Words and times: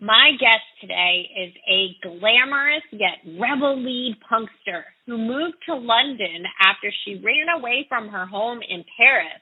My 0.00 0.32
guest 0.38 0.60
today 0.82 1.26
is 1.40 1.54
a 1.66 1.96
glamorous 2.02 2.84
yet 2.92 3.16
rebel 3.40 3.82
lead 3.82 4.18
punkster 4.30 4.82
who 5.06 5.16
moved 5.16 5.56
to 5.66 5.74
London 5.74 6.44
after 6.60 6.92
she 7.02 7.14
ran 7.14 7.48
away 7.58 7.86
from 7.88 8.08
her 8.08 8.26
home 8.26 8.60
in 8.68 8.84
Paris 8.98 9.40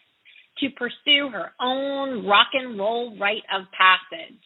to 0.61 0.71
pursue 0.71 1.29
her 1.33 1.51
own 1.61 2.25
rock 2.25 2.49
and 2.53 2.79
roll 2.79 3.19
rite 3.19 3.43
of 3.53 3.65
passage. 3.77 4.39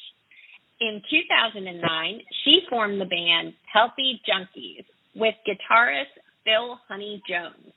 In 0.80 1.02
2009, 1.10 2.20
she 2.42 2.60
formed 2.70 2.98
the 2.98 3.04
band 3.04 3.52
Healthy 3.70 4.22
Junkies 4.26 4.86
with 5.14 5.34
guitarist 5.46 6.16
Phil 6.42 6.78
Honey 6.88 7.22
Jones. 7.28 7.74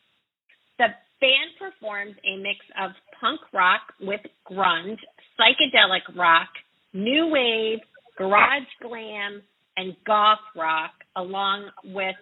The 0.80 0.88
band 1.20 1.52
performs 1.60 2.16
a 2.24 2.38
mix 2.38 2.60
of 2.82 2.92
punk 3.20 3.42
rock 3.52 3.82
with 4.00 4.22
grunge, 4.50 5.00
psychedelic 5.38 6.16
rock, 6.16 6.48
new 6.94 7.28
wave, 7.28 7.80
garage 8.18 8.68
glam, 8.82 9.42
and 9.78 9.96
goth 10.06 10.40
rock, 10.56 10.92
along 11.16 11.70
with 11.86 12.16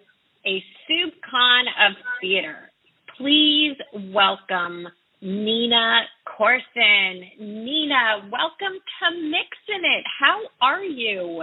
a 0.46 0.62
soup 0.86 1.14
con 1.28 1.64
of 1.86 1.96
theater. 2.20 2.70
Please 3.18 3.76
welcome 4.14 4.86
Nina 5.20 6.02
Courson. 6.24 7.22
Nina, 7.38 8.28
welcome 8.30 8.78
to 8.78 9.20
Mixing 9.20 9.84
It. 9.84 10.04
How 10.18 10.40
are 10.62 10.82
you? 10.82 11.42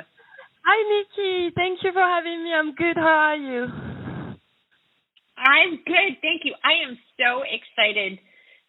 Hi, 0.66 1.03
Nicki. 1.06 1.53
Thank 1.56 1.80
you 1.84 1.92
for 1.94 2.02
having 2.02 2.44
me. 2.44 2.53
I'm 2.53 2.73
good. 2.73 2.98
How 2.98 3.31
are 3.31 3.38
you? 3.38 3.68
I'm 5.38 5.75
good. 5.86 6.18
Thank 6.22 6.42
you. 6.44 6.56
I 6.64 6.90
am 6.90 6.98
so 7.18 7.44
excited 7.44 8.20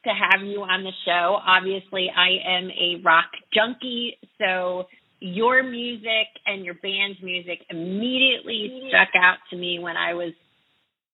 to 0.04 0.10
have 0.10 0.46
you 0.46 0.62
on 0.62 0.84
the 0.84 0.92
show. 1.04 1.38
Obviously, 1.44 2.10
I 2.14 2.38
am 2.46 2.70
a 2.70 3.00
rock 3.02 3.30
junkie, 3.54 4.18
so 4.38 4.84
your 5.20 5.62
music 5.62 6.28
and 6.46 6.64
your 6.64 6.74
band's 6.74 7.18
music 7.22 7.60
immediately 7.70 8.88
stuck 8.88 9.08
out 9.20 9.38
to 9.50 9.56
me 9.56 9.78
when 9.78 9.96
I 9.96 10.14
was 10.14 10.32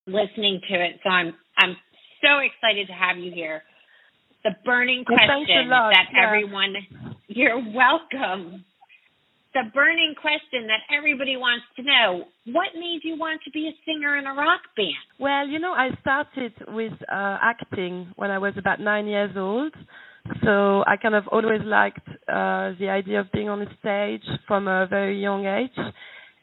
listening 0.06 0.60
to 0.68 0.74
it. 0.74 1.00
So 1.02 1.10
I'm 1.10 1.34
I'm 1.58 1.76
so 2.20 2.38
excited 2.38 2.86
to 2.88 2.92
have 2.92 3.18
you 3.18 3.32
here. 3.32 3.62
The 4.44 4.50
burning 4.64 5.04
question 5.06 5.70
that 5.70 6.06
yeah. 6.12 6.26
everyone 6.26 6.74
you're 7.28 7.56
welcome. 7.56 8.64
The 9.54 9.62
burning 9.72 10.14
question 10.20 10.66
that 10.66 10.82
everybody 10.94 11.36
wants 11.36 11.64
to 11.76 11.82
know, 11.82 12.24
what 12.46 12.74
made 12.74 13.00
you 13.04 13.16
want 13.16 13.40
to 13.44 13.50
be 13.52 13.68
a 13.68 13.74
singer 13.86 14.16
in 14.18 14.26
a 14.26 14.34
rock 14.34 14.60
band? 14.76 14.88
Well, 15.20 15.46
you 15.46 15.60
know, 15.60 15.72
I 15.72 15.90
started 16.00 16.52
with 16.68 16.92
uh, 17.02 17.38
acting 17.40 18.12
when 18.16 18.32
I 18.32 18.38
was 18.38 18.54
about 18.58 18.80
nine 18.80 19.06
years 19.06 19.30
old. 19.36 19.72
So 20.42 20.82
I 20.86 20.96
kind 20.96 21.14
of 21.14 21.28
always 21.28 21.60
liked 21.64 22.08
uh, 22.08 22.72
the 22.78 22.88
idea 22.88 23.20
of 23.20 23.32
being 23.32 23.48
on 23.48 23.60
the 23.60 23.68
stage 23.80 24.26
from 24.46 24.68
a 24.68 24.86
very 24.86 25.20
young 25.20 25.44
age. 25.46 25.78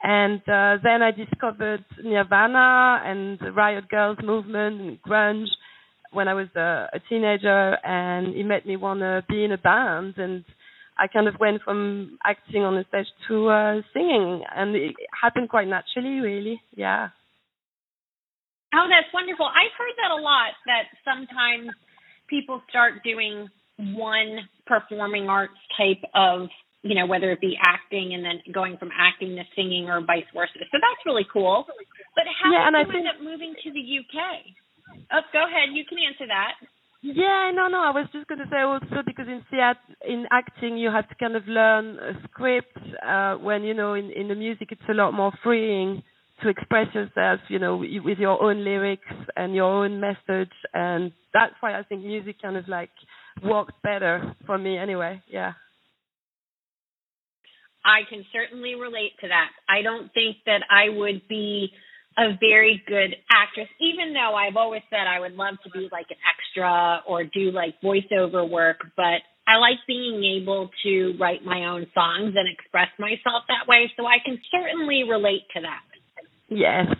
And 0.03 0.41
uh, 0.41 0.77
then 0.83 1.01
I 1.01 1.11
discovered 1.11 1.85
Nirvana 2.03 3.01
and 3.05 3.39
the 3.39 3.51
Riot 3.51 3.85
Grrrls 3.91 4.23
movement 4.23 4.81
and 4.81 5.01
grunge 5.01 5.47
when 6.11 6.27
I 6.27 6.33
was 6.33 6.47
a, 6.55 6.89
a 6.93 6.99
teenager, 7.07 7.77
and 7.85 8.35
it 8.35 8.45
made 8.45 8.65
me 8.65 8.75
want 8.75 8.99
to 8.99 9.23
be 9.29 9.43
in 9.43 9.51
a 9.51 9.57
band. 9.57 10.15
And 10.17 10.43
I 10.97 11.07
kind 11.07 11.27
of 11.27 11.35
went 11.39 11.61
from 11.63 12.17
acting 12.23 12.63
on 12.63 12.75
the 12.75 12.85
stage 12.89 13.07
to 13.29 13.47
uh, 13.47 13.81
singing, 13.93 14.43
and 14.53 14.75
it 14.75 14.95
happened 15.19 15.49
quite 15.49 15.67
naturally, 15.67 16.19
really. 16.19 16.61
Yeah. 16.75 17.09
Oh, 18.73 18.87
that's 18.89 19.13
wonderful. 19.13 19.45
I've 19.45 19.75
heard 19.77 19.93
that 20.01 20.11
a 20.11 20.21
lot 20.21 20.53
that 20.65 20.85
sometimes 21.03 21.69
people 22.27 22.61
start 22.69 23.03
doing 23.03 23.49
one 23.95 24.47
performing 24.65 25.27
arts 25.29 25.57
type 25.77 26.01
of, 26.13 26.47
you 26.83 26.95
know, 26.95 27.05
whether 27.05 27.31
it 27.31 27.41
be 27.41 27.57
acting 27.61 28.13
and 28.13 28.23
then 28.23 28.41
going 28.53 28.77
from 28.77 28.89
acting 28.97 29.35
to 29.35 29.43
singing 29.55 29.89
or 29.89 30.01
vice 30.01 30.25
versa. 30.33 30.53
So 30.71 30.77
that's 30.79 31.01
really 31.05 31.25
cool. 31.31 31.65
But 32.15 32.25
how 32.41 32.51
Yeah, 32.51 32.59
did 32.59 32.67
and 32.67 32.77
I 32.77 32.79
you 32.81 32.85
think- 32.85 32.95
end 33.05 33.07
up 33.07 33.21
moving 33.21 33.55
to 33.63 33.71
the 33.71 33.81
UK? 33.81 34.55
Oh, 35.11 35.21
go 35.33 35.45
ahead. 35.45 35.69
You 35.73 35.85
can 35.85 35.97
answer 35.99 36.27
that. 36.27 36.55
Yeah, 37.03 37.51
no, 37.55 37.67
no. 37.67 37.81
I 37.81 37.89
was 37.91 38.07
just 38.13 38.27
going 38.27 38.39
to 38.39 38.49
say 38.51 38.61
also 38.61 39.01
because 39.05 39.27
in 39.27 39.41
theater, 39.49 39.79
in 40.07 40.27
acting, 40.31 40.77
you 40.77 40.91
have 40.91 41.09
to 41.09 41.15
kind 41.15 41.35
of 41.35 41.47
learn 41.47 41.97
a 41.97 42.13
script. 42.27 42.77
Uh, 43.01 43.35
when 43.37 43.63
you 43.63 43.73
know, 43.73 43.95
in 43.95 44.11
in 44.11 44.27
the 44.27 44.35
music, 44.35 44.71
it's 44.71 44.87
a 44.89 44.93
lot 44.93 45.11
more 45.11 45.31
freeing 45.43 46.03
to 46.43 46.49
express 46.49 46.93
yourself. 46.93 47.39
You 47.47 47.57
know, 47.57 47.77
with 47.77 48.19
your 48.19 48.37
own 48.43 48.63
lyrics 48.63 49.15
and 49.35 49.55
your 49.55 49.65
own 49.65 49.99
message, 49.99 50.53
and 50.75 51.11
that's 51.33 51.55
why 51.59 51.73
I 51.79 51.81
think 51.81 52.03
music 52.03 52.39
kind 52.39 52.55
of 52.57 52.67
like 52.67 52.91
works 53.43 53.73
better 53.83 54.35
for 54.45 54.57
me. 54.57 54.77
Anyway, 54.77 55.21
yeah. 55.27 55.53
I 57.83 58.01
can 58.09 58.25
certainly 58.31 58.75
relate 58.75 59.13
to 59.21 59.27
that. 59.27 59.49
I 59.67 59.81
don't 59.81 60.13
think 60.13 60.37
that 60.45 60.61
I 60.69 60.89
would 60.89 61.27
be 61.27 61.71
a 62.17 62.37
very 62.39 62.83
good 62.87 63.15
actress, 63.31 63.69
even 63.79 64.13
though 64.13 64.35
I've 64.35 64.57
always 64.57 64.83
said 64.89 65.07
I 65.07 65.19
would 65.19 65.33
love 65.33 65.55
to 65.63 65.69
be 65.71 65.89
like 65.91 66.07
an 66.09 66.17
extra 66.27 67.01
or 67.07 67.23
do 67.23 67.51
like 67.51 67.81
voiceover 67.81 68.47
work, 68.47 68.77
but 68.95 69.21
I 69.47 69.57
like 69.57 69.79
being 69.87 70.23
able 70.41 70.69
to 70.83 71.15
write 71.19 71.43
my 71.43 71.65
own 71.65 71.87
songs 71.93 72.35
and 72.35 72.47
express 72.47 72.89
myself 72.99 73.43
that 73.47 73.67
way, 73.67 73.91
so 73.97 74.05
I 74.05 74.17
can 74.23 74.39
certainly 74.51 75.03
relate 75.09 75.47
to 75.55 75.61
that. 75.61 75.81
Yes. 76.49 76.87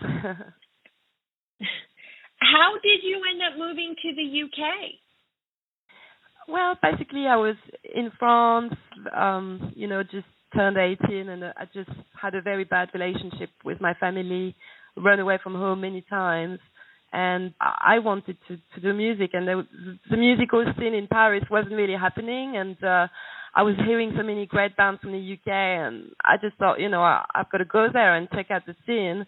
How 2.40 2.72
did 2.82 3.04
you 3.04 3.22
end 3.30 3.40
up 3.42 3.58
moving 3.58 3.94
to 4.02 4.14
the 4.14 4.42
UK? 4.42 5.01
Well, 6.48 6.76
basically, 6.82 7.26
I 7.26 7.36
was 7.36 7.56
in 7.94 8.10
France, 8.18 8.74
um, 9.16 9.72
you 9.76 9.86
know, 9.86 10.02
just 10.02 10.26
turned 10.54 10.76
18, 10.76 11.28
and 11.28 11.44
uh, 11.44 11.52
I 11.56 11.64
just 11.72 11.90
had 12.20 12.34
a 12.34 12.42
very 12.42 12.64
bad 12.64 12.88
relationship 12.94 13.50
with 13.64 13.80
my 13.80 13.94
family, 13.94 14.54
run 14.96 15.20
away 15.20 15.38
from 15.42 15.54
home 15.54 15.80
many 15.82 16.02
times, 16.02 16.58
and 17.12 17.54
I 17.60 17.98
wanted 18.00 18.36
to, 18.48 18.56
to 18.74 18.80
do 18.80 18.92
music, 18.92 19.30
and 19.34 19.46
was- 19.46 19.66
the 20.10 20.16
musical 20.16 20.64
scene 20.78 20.94
in 20.94 21.06
Paris 21.06 21.44
wasn't 21.50 21.74
really 21.74 21.96
happening, 21.96 22.56
and 22.56 22.82
uh, 22.82 23.06
I 23.54 23.62
was 23.62 23.76
hearing 23.86 24.12
so 24.16 24.22
many 24.22 24.46
great 24.46 24.76
bands 24.76 25.00
from 25.00 25.12
the 25.12 25.32
UK, 25.34 25.48
and 25.48 26.10
I 26.24 26.36
just 26.40 26.56
thought, 26.56 26.80
you 26.80 26.88
know, 26.88 27.02
I, 27.02 27.24
I've 27.34 27.50
got 27.50 27.58
to 27.58 27.64
go 27.66 27.86
there 27.92 28.16
and 28.16 28.28
check 28.30 28.50
out 28.50 28.62
the 28.66 28.74
scene. 28.86 29.26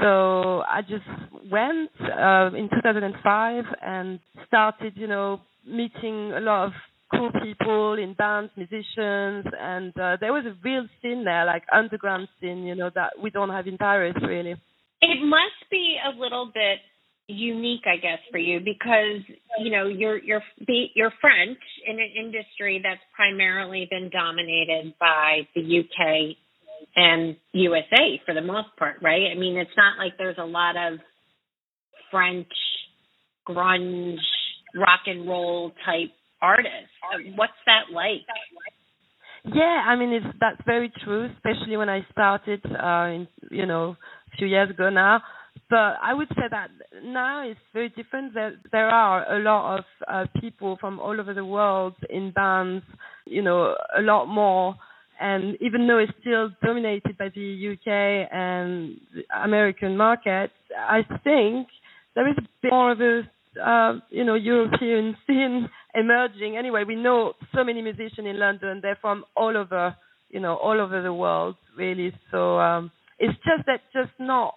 So 0.00 0.62
I 0.66 0.80
just 0.82 1.04
went 1.50 1.90
uh, 2.00 2.50
in 2.56 2.70
2005 2.72 3.64
and 3.82 4.20
started, 4.46 4.94
you 4.96 5.06
know, 5.06 5.40
meeting 5.66 6.32
a 6.32 6.40
lot 6.40 6.66
of 6.66 6.72
cool 7.10 7.30
people 7.42 7.94
in 7.94 8.14
bands, 8.14 8.50
musicians, 8.56 9.46
and 9.60 9.92
uh, 9.98 10.16
there 10.20 10.32
was 10.32 10.44
a 10.46 10.56
real 10.64 10.86
scene 11.00 11.24
there, 11.24 11.44
like 11.44 11.62
underground 11.72 12.28
scene, 12.40 12.64
you 12.64 12.74
know, 12.74 12.90
that 12.94 13.12
we 13.22 13.30
don't 13.30 13.50
have 13.50 13.66
in 13.66 13.78
Paris 13.78 14.14
really. 14.22 14.56
It 15.02 15.22
must 15.22 15.70
be 15.70 15.96
a 16.04 16.18
little 16.18 16.46
bit 16.46 16.78
unique, 17.28 17.82
I 17.86 17.96
guess, 17.96 18.18
for 18.30 18.38
you 18.38 18.60
because 18.60 19.22
you 19.58 19.70
know 19.70 19.86
you're 19.86 20.18
you're 20.18 20.42
you're 20.94 21.12
French 21.20 21.58
in 21.86 21.98
an 21.98 22.10
industry 22.18 22.80
that's 22.82 23.00
primarily 23.14 23.86
been 23.90 24.10
dominated 24.10 24.94
by 24.98 25.46
the 25.54 25.80
UK 25.80 26.36
and 26.94 27.36
USA 27.52 28.20
for 28.24 28.34
the 28.34 28.40
most 28.40 28.68
part, 28.78 28.96
right? 29.02 29.30
I 29.30 29.38
mean, 29.38 29.56
it's 29.56 29.76
not 29.76 29.98
like 29.98 30.12
there's 30.18 30.38
a 30.38 30.44
lot 30.44 30.76
of 30.76 30.98
French 32.10 32.48
grunge 33.46 34.16
rock 34.74 35.00
and 35.06 35.26
roll 35.28 35.72
type 35.84 36.10
artists. 36.42 36.92
What's 37.36 37.52
that 37.66 37.92
like? 37.94 38.22
Yeah, 39.44 39.84
I 39.86 39.96
mean 39.96 40.10
it's 40.12 40.26
that's 40.40 40.60
very 40.66 40.92
true, 41.04 41.30
especially 41.36 41.76
when 41.76 41.88
I 41.88 42.06
started 42.12 42.60
uh 42.66 43.06
in 43.14 43.28
you 43.50 43.66
know, 43.66 43.96
a 44.32 44.36
few 44.36 44.46
years 44.46 44.70
ago 44.70 44.90
now. 44.90 45.22
But 45.68 45.96
I 46.02 46.14
would 46.14 46.28
say 46.30 46.44
that 46.50 46.70
now 47.02 47.48
it's 47.48 47.60
very 47.72 47.88
different. 47.90 48.34
There 48.34 48.54
there 48.72 48.88
are 48.88 49.36
a 49.36 49.40
lot 49.40 49.78
of 49.78 49.84
uh, 50.06 50.26
people 50.40 50.76
from 50.80 51.00
all 51.00 51.20
over 51.20 51.34
the 51.34 51.44
world 51.44 51.94
in 52.10 52.30
bands, 52.30 52.84
you 53.24 53.42
know, 53.42 53.74
a 53.96 54.02
lot 54.02 54.26
more 54.26 54.76
and 55.20 55.56
even 55.60 55.86
though 55.86 55.98
it's 55.98 56.12
still 56.20 56.50
dominated 56.62 57.16
by 57.18 57.30
the 57.34 57.72
UK 57.72 58.28
and 58.32 59.00
the 59.14 59.22
American 59.42 59.96
market, 59.96 60.50
I 60.78 61.02
think 61.24 61.68
there 62.14 62.28
is 62.28 62.36
a 62.38 62.42
bit 62.62 62.70
more 62.70 62.92
of 62.92 63.00
a 63.00 63.22
uh, 63.64 63.94
you 64.10 64.24
know 64.24 64.34
European 64.34 65.16
scene 65.26 65.68
emerging. 65.94 66.56
Anyway, 66.56 66.84
we 66.86 66.96
know 66.96 67.34
so 67.54 67.64
many 67.64 67.82
musicians 67.82 68.26
in 68.26 68.38
London. 68.38 68.80
They're 68.82 68.98
from 69.00 69.24
all 69.36 69.56
over 69.56 69.96
you 70.30 70.40
know, 70.40 70.56
all 70.56 70.80
over 70.80 71.02
the 71.02 71.12
world, 71.12 71.56
really. 71.76 72.12
So 72.30 72.58
um, 72.58 72.90
it's 73.18 73.36
just 73.38 73.66
that 73.66 73.80
just 73.92 74.12
not 74.18 74.54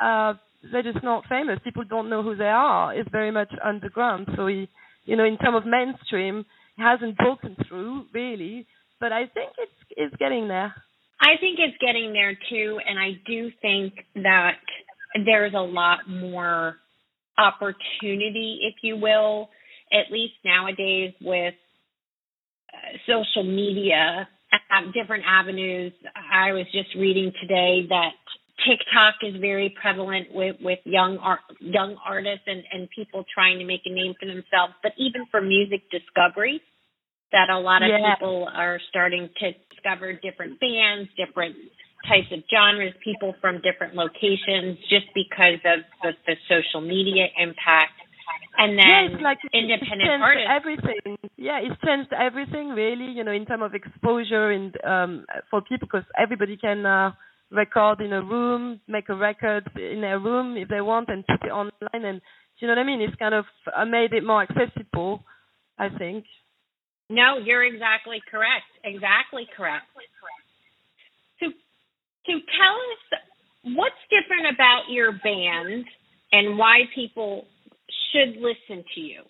uh, 0.00 0.34
they're 0.70 0.82
just 0.82 1.04
not 1.04 1.24
famous. 1.28 1.58
People 1.64 1.84
don't 1.88 2.08
know 2.08 2.22
who 2.22 2.36
they 2.36 2.44
are. 2.44 2.94
It's 2.94 3.08
very 3.10 3.30
much 3.30 3.52
underground. 3.64 4.28
So 4.36 4.46
he, 4.46 4.68
you 5.04 5.16
know, 5.16 5.24
in 5.24 5.38
terms 5.38 5.58
of 5.58 5.66
mainstream, 5.66 6.44
he 6.76 6.82
hasn't 6.82 7.16
broken 7.16 7.56
through 7.68 8.06
really. 8.12 8.66
But 9.00 9.12
I 9.12 9.26
think 9.26 9.52
it's 9.58 9.72
it's 9.96 10.16
getting 10.16 10.48
there. 10.48 10.74
I 11.20 11.38
think 11.38 11.58
it's 11.60 11.76
getting 11.78 12.12
there 12.12 12.36
too, 12.50 12.80
and 12.84 12.98
I 12.98 13.12
do 13.26 13.50
think 13.60 13.94
that 14.16 14.58
there's 15.24 15.54
a 15.54 15.58
lot 15.58 16.08
more 16.08 16.76
opportunity, 17.38 18.60
if 18.62 18.74
you 18.82 18.96
will, 18.96 19.48
at 19.92 20.10
least 20.10 20.34
nowadays 20.44 21.12
with 21.20 21.54
uh, 22.72 22.96
social 23.06 23.44
media, 23.44 24.28
different 24.94 25.24
avenues. 25.26 25.92
I 26.14 26.52
was 26.52 26.66
just 26.72 26.94
reading 26.96 27.32
today 27.40 27.86
that 27.88 28.12
TikTok 28.66 29.14
is 29.22 29.40
very 29.40 29.74
prevalent 29.80 30.28
with 30.32 30.56
with 30.60 30.78
young 30.84 31.18
art, 31.18 31.40
young 31.60 31.96
artists 32.04 32.44
and 32.46 32.62
and 32.72 32.88
people 32.94 33.24
trying 33.32 33.58
to 33.58 33.64
make 33.64 33.82
a 33.86 33.92
name 33.92 34.14
for 34.18 34.26
themselves, 34.26 34.74
but 34.82 34.92
even 34.98 35.26
for 35.30 35.40
music 35.40 35.82
discovery, 35.90 36.60
that 37.32 37.50
a 37.50 37.58
lot 37.58 37.82
of 37.82 37.88
yeah. 37.88 38.14
people 38.14 38.48
are 38.54 38.78
starting 38.88 39.28
to 39.40 39.52
discover 39.74 40.12
different 40.12 40.60
bands, 40.60 41.08
different 41.16 41.56
types 42.08 42.30
of 42.32 42.40
genres, 42.50 42.94
people 43.02 43.34
from 43.40 43.60
different 43.62 43.94
locations, 43.94 44.78
just 44.88 45.06
because 45.14 45.60
of 45.64 45.84
the, 46.02 46.12
the 46.26 46.36
social 46.48 46.80
media 46.80 47.26
impact. 47.38 47.96
And 48.58 48.78
then 48.78 49.18
yeah, 49.18 49.24
like 49.24 49.38
independent 49.52 50.10
it's 50.10 50.22
artists. 50.22 50.50
Everything, 50.50 51.16
yeah, 51.36 51.58
it's 51.62 51.80
changed 51.80 52.12
everything 52.12 52.70
really. 52.70 53.12
You 53.12 53.24
know, 53.24 53.32
in 53.32 53.46
terms 53.46 53.64
of 53.64 53.74
exposure 53.74 54.50
and 54.50 54.76
um, 54.84 55.24
for 55.50 55.62
people, 55.62 55.88
because 55.90 56.04
everybody 56.18 56.56
can. 56.56 56.86
Uh, 56.86 57.12
record 57.52 58.00
in 58.00 58.12
a 58.12 58.22
room, 58.22 58.80
make 58.88 59.08
a 59.08 59.14
record 59.14 59.68
in 59.76 60.02
a 60.02 60.18
room 60.18 60.56
if 60.56 60.68
they 60.68 60.80
want, 60.80 61.08
and 61.08 61.24
put 61.26 61.46
it 61.46 61.52
online. 61.52 61.70
And 61.92 62.20
do 62.20 62.58
you 62.60 62.66
know 62.66 62.74
what 62.74 62.80
I 62.80 62.84
mean? 62.84 63.00
It's 63.00 63.14
kind 63.16 63.34
of 63.34 63.44
uh, 63.74 63.84
made 63.84 64.12
it 64.12 64.24
more 64.24 64.42
accessible, 64.42 65.22
I 65.78 65.88
think. 65.90 66.24
No, 67.10 67.36
you're 67.44 67.64
exactly 67.64 68.22
correct. 68.30 68.72
Exactly 68.84 69.46
correct. 69.54 69.84
So, 72.26 72.32
tell 72.32 72.76
us 72.92 73.74
what's 73.76 74.02
different 74.10 74.54
about 74.54 74.90
your 74.90 75.12
band 75.12 75.84
and 76.32 76.58
why 76.58 76.82
people 76.94 77.46
should 78.12 78.36
listen 78.36 78.84
to 78.94 79.00
you. 79.00 79.22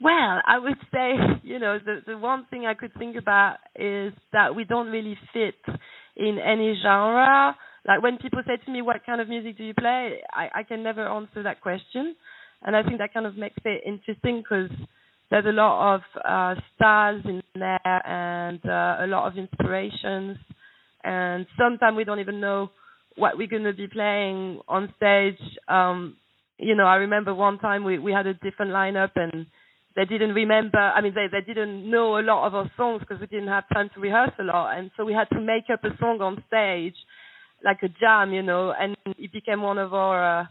Well, 0.00 0.42
I 0.44 0.58
would 0.58 0.78
say, 0.92 1.12
you 1.42 1.58
know, 1.58 1.78
the 1.78 2.02
the 2.06 2.18
one 2.18 2.46
thing 2.50 2.66
I 2.66 2.74
could 2.74 2.92
think 2.98 3.16
about 3.16 3.56
is 3.76 4.12
that 4.32 4.54
we 4.54 4.64
don't 4.64 4.88
really 4.88 5.16
fit 5.32 5.54
in 6.16 6.38
any 6.38 6.76
genre. 6.82 7.56
Like 7.86 8.02
when 8.02 8.18
people 8.18 8.42
say 8.46 8.56
to 8.64 8.70
me, 8.70 8.82
"What 8.82 9.04
kind 9.06 9.20
of 9.20 9.28
music 9.28 9.58
do 9.58 9.64
you 9.64 9.74
play?" 9.74 10.20
I, 10.32 10.60
I 10.60 10.62
can 10.64 10.82
never 10.82 11.06
answer 11.06 11.42
that 11.44 11.60
question, 11.60 12.16
and 12.62 12.76
I 12.76 12.82
think 12.82 12.98
that 12.98 13.14
kind 13.14 13.26
of 13.26 13.36
makes 13.36 13.56
it 13.64 13.82
interesting 13.86 14.42
because 14.42 14.70
there's 15.30 15.46
a 15.46 15.52
lot 15.52 15.94
of 15.94 16.00
uh, 16.24 16.60
styles 16.74 17.22
in 17.24 17.42
there 17.54 18.06
and 18.06 18.60
uh, 18.66 19.04
a 19.04 19.06
lot 19.06 19.26
of 19.30 19.38
inspirations, 19.38 20.36
and 21.04 21.46
sometimes 21.58 21.96
we 21.96 22.04
don't 22.04 22.20
even 22.20 22.40
know 22.40 22.70
what 23.16 23.36
we're 23.36 23.48
going 23.48 23.64
to 23.64 23.72
be 23.72 23.88
playing 23.88 24.60
on 24.68 24.92
stage. 24.96 25.38
Um, 25.68 26.16
you 26.58 26.74
know, 26.74 26.86
I 26.86 26.96
remember 26.96 27.34
one 27.34 27.58
time 27.58 27.84
we 27.84 27.98
we 27.98 28.12
had 28.12 28.26
a 28.26 28.34
different 28.34 28.72
lineup 28.72 29.10
and 29.16 29.46
they 29.94 30.04
didn't 30.04 30.34
remember 30.34 30.78
i 30.78 31.00
mean 31.00 31.12
they 31.14 31.26
they 31.30 31.44
didn't 31.44 31.88
know 31.90 32.18
a 32.18 32.22
lot 32.22 32.46
of 32.46 32.54
our 32.54 32.70
songs 32.76 33.00
because 33.00 33.20
we 33.20 33.26
didn't 33.26 33.48
have 33.48 33.64
time 33.72 33.90
to 33.94 34.00
rehearse 34.00 34.32
a 34.38 34.42
lot. 34.42 34.76
And 34.76 34.90
so 34.96 35.04
we 35.04 35.12
had 35.12 35.28
to 35.30 35.40
make 35.40 35.64
up 35.72 35.84
a 35.84 35.96
song 35.98 36.20
on 36.20 36.42
stage 36.48 36.94
like 37.64 37.78
a 37.82 37.88
jam 37.88 38.32
you 38.32 38.42
know 38.42 38.72
and 38.78 38.96
it 39.18 39.32
became 39.32 39.62
one 39.62 39.78
of 39.78 39.94
our 39.94 40.40
uh, 40.40 40.46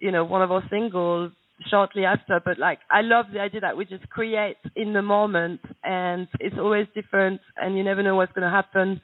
you 0.00 0.10
know 0.10 0.24
one 0.24 0.42
of 0.42 0.50
our 0.50 0.62
singles 0.70 1.32
shortly 1.70 2.04
after. 2.04 2.40
But 2.44 2.58
like 2.58 2.78
i 2.90 3.02
love 3.02 3.26
the 3.32 3.40
idea 3.40 3.60
that 3.60 3.76
we 3.76 3.84
just 3.84 4.08
create 4.08 4.56
in 4.74 4.92
the 4.92 5.02
moment 5.02 5.60
and 5.84 6.28
it's 6.40 6.56
always 6.58 6.86
different 6.94 7.40
and 7.56 7.76
you 7.76 7.84
never 7.84 8.02
know 8.02 8.16
what's 8.16 8.32
going 8.32 8.48
to 8.50 8.50
happen 8.50 9.00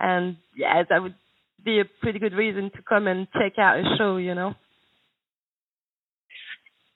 and 0.00 0.36
yeah 0.56 0.82
that 0.88 1.02
would 1.02 1.14
be 1.64 1.80
a 1.80 1.84
pretty 2.00 2.18
good 2.18 2.32
reason 2.32 2.70
to 2.74 2.82
come 2.82 3.06
and 3.06 3.28
check 3.32 3.58
out 3.58 3.78
a 3.78 3.84
show 3.98 4.16
you 4.16 4.34
know 4.34 4.54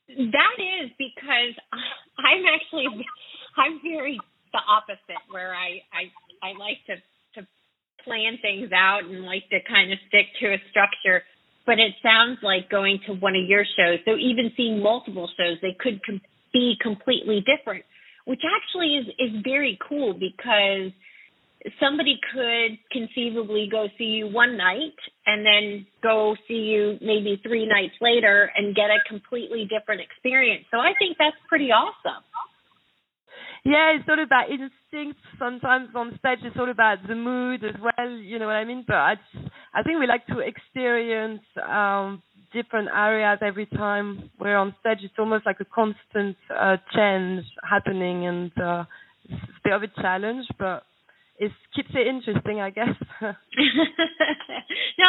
that 0.08 0.56
is 0.58 0.90
because 0.98 1.54
I'm 2.18 2.44
actually 2.46 2.86
I'm 3.56 3.80
very 3.82 4.20
the 4.52 4.60
opposite 4.68 5.22
where 5.30 5.54
I 5.54 5.82
I 5.90 6.02
I 6.42 6.50
like 6.58 6.78
to 6.86 6.96
to 7.40 7.46
plan 8.04 8.38
things 8.40 8.70
out 8.72 9.04
and 9.04 9.24
like 9.24 9.48
to 9.50 9.58
kind 9.66 9.92
of 9.92 9.98
stick 10.08 10.26
to 10.40 10.54
a 10.54 10.58
structure. 10.70 11.22
But 11.66 11.78
it 11.80 11.96
sounds 12.02 12.38
like 12.42 12.68
going 12.68 13.00
to 13.06 13.14
one 13.14 13.34
of 13.34 13.48
your 13.48 13.64
shows. 13.64 13.98
So 14.04 14.16
even 14.16 14.52
seeing 14.54 14.82
multiple 14.82 15.30
shows, 15.34 15.56
they 15.62 15.74
could 15.78 16.04
com- 16.04 16.20
be 16.52 16.76
completely 16.78 17.40
different, 17.40 17.84
which 18.26 18.42
actually 18.44 18.96
is 18.96 19.06
is 19.18 19.42
very 19.42 19.78
cool 19.88 20.12
because 20.12 20.92
somebody 21.80 22.20
could 22.32 22.78
conceivably 22.92 23.68
go 23.70 23.88
see 23.96 24.04
you 24.04 24.28
one 24.28 24.56
night 24.56 24.96
and 25.26 25.44
then 25.46 25.86
go 26.02 26.36
see 26.46 26.68
you 26.72 26.98
maybe 27.00 27.40
three 27.42 27.66
nights 27.66 27.94
later 28.00 28.50
and 28.56 28.74
get 28.74 28.90
a 28.90 28.98
completely 29.08 29.66
different 29.68 30.00
experience. 30.00 30.64
So 30.70 30.78
I 30.78 30.92
think 30.98 31.16
that's 31.18 31.36
pretty 31.48 31.70
awesome. 31.72 32.22
Yeah, 33.64 33.96
it's 33.96 34.04
all 34.08 34.22
about 34.22 34.50
instinct. 34.50 35.18
Sometimes 35.38 35.88
on 35.94 36.18
stage, 36.18 36.40
it's 36.42 36.56
all 36.58 36.70
about 36.70 36.98
the 37.08 37.14
mood 37.14 37.64
as 37.64 37.80
well. 37.80 38.10
You 38.10 38.38
know 38.38 38.46
what 38.46 38.56
I 38.56 38.64
mean? 38.64 38.84
But 38.86 38.96
I, 38.96 39.14
just, 39.14 39.46
I 39.72 39.82
think 39.82 39.98
we 39.98 40.06
like 40.06 40.26
to 40.26 40.40
experience 40.40 41.40
um, 41.66 42.22
different 42.52 42.90
areas 42.94 43.38
every 43.40 43.64
time 43.64 44.30
we're 44.38 44.58
on 44.58 44.74
stage. 44.80 44.98
It's 45.02 45.14
almost 45.18 45.46
like 45.46 45.60
a 45.60 45.64
constant 45.64 46.36
uh, 46.54 46.76
change 46.94 47.44
happening, 47.68 48.26
and 48.26 48.52
uh, 48.60 48.84
it's 49.30 49.42
a 49.42 49.60
bit 49.64 49.72
of 49.72 49.82
a 49.82 50.02
challenge, 50.02 50.44
but 50.58 50.82
it 51.38 51.52
keeps 51.74 51.90
it 51.94 52.06
interesting, 52.06 52.60
I 52.60 52.70
guess. 52.70 52.94
no, 53.20 53.32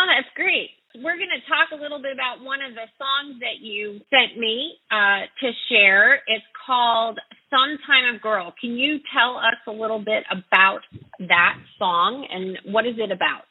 that's 0.07 0.31
great. 0.35 0.71
We're 0.95 1.17
going 1.17 1.33
to 1.35 1.43
talk 1.47 1.77
a 1.77 1.81
little 1.81 2.01
bit 2.01 2.13
about 2.13 2.43
one 2.43 2.61
of 2.61 2.73
the 2.73 2.87
songs 2.97 3.39
that 3.41 3.59
you 3.59 3.99
sent 4.09 4.39
me 4.39 4.75
uh, 4.89 5.27
to 5.41 5.51
share. 5.69 6.15
It's 6.27 6.45
called 6.65 7.19
"Some 7.49 7.77
Kind 7.85 8.15
of 8.15 8.21
Girl." 8.21 8.53
Can 8.59 8.71
you 8.77 8.99
tell 9.13 9.37
us 9.37 9.59
a 9.67 9.71
little 9.71 9.99
bit 9.99 10.23
about 10.31 10.81
that 11.19 11.57
song 11.77 12.25
and 12.31 12.73
what 12.73 12.85
is 12.85 12.95
it 12.97 13.11
about? 13.11 13.43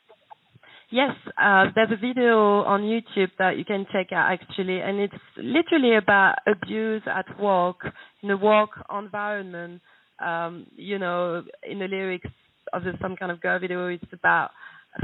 Yes, 0.90 1.16
uh, 1.42 1.66
there's 1.74 1.90
a 1.90 1.96
video 1.96 2.62
on 2.62 2.82
YouTube 2.82 3.30
that 3.38 3.58
you 3.58 3.64
can 3.64 3.84
check 3.92 4.12
out 4.12 4.32
actually, 4.32 4.80
and 4.80 5.00
it's 5.00 5.14
literally 5.36 5.96
about 5.96 6.36
abuse 6.46 7.02
at 7.06 7.26
work 7.40 7.78
in 8.22 8.30
a 8.30 8.36
work 8.36 8.70
environment. 8.96 9.82
Um, 10.24 10.66
you 10.76 11.00
know, 11.00 11.42
in 11.68 11.80
the 11.80 11.88
lyrics, 11.88 12.30
of 12.72 12.82
some 13.00 13.16
kind 13.16 13.30
of 13.32 13.40
girl 13.40 13.58
video. 13.58 13.88
It's 13.88 14.04
about 14.12 14.50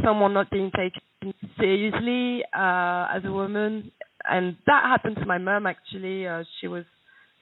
someone 0.04 0.34
not 0.34 0.50
being 0.50 0.70
taken 0.70 1.34
seriously 1.58 2.42
uh, 2.56 3.08
as 3.14 3.24
a 3.24 3.32
woman, 3.32 3.90
and 4.24 4.56
that 4.66 4.84
happened 4.84 5.16
to 5.16 5.26
my 5.26 5.38
mom 5.38 5.66
actually. 5.66 6.26
Uh, 6.26 6.44
she 6.60 6.68
was 6.68 6.84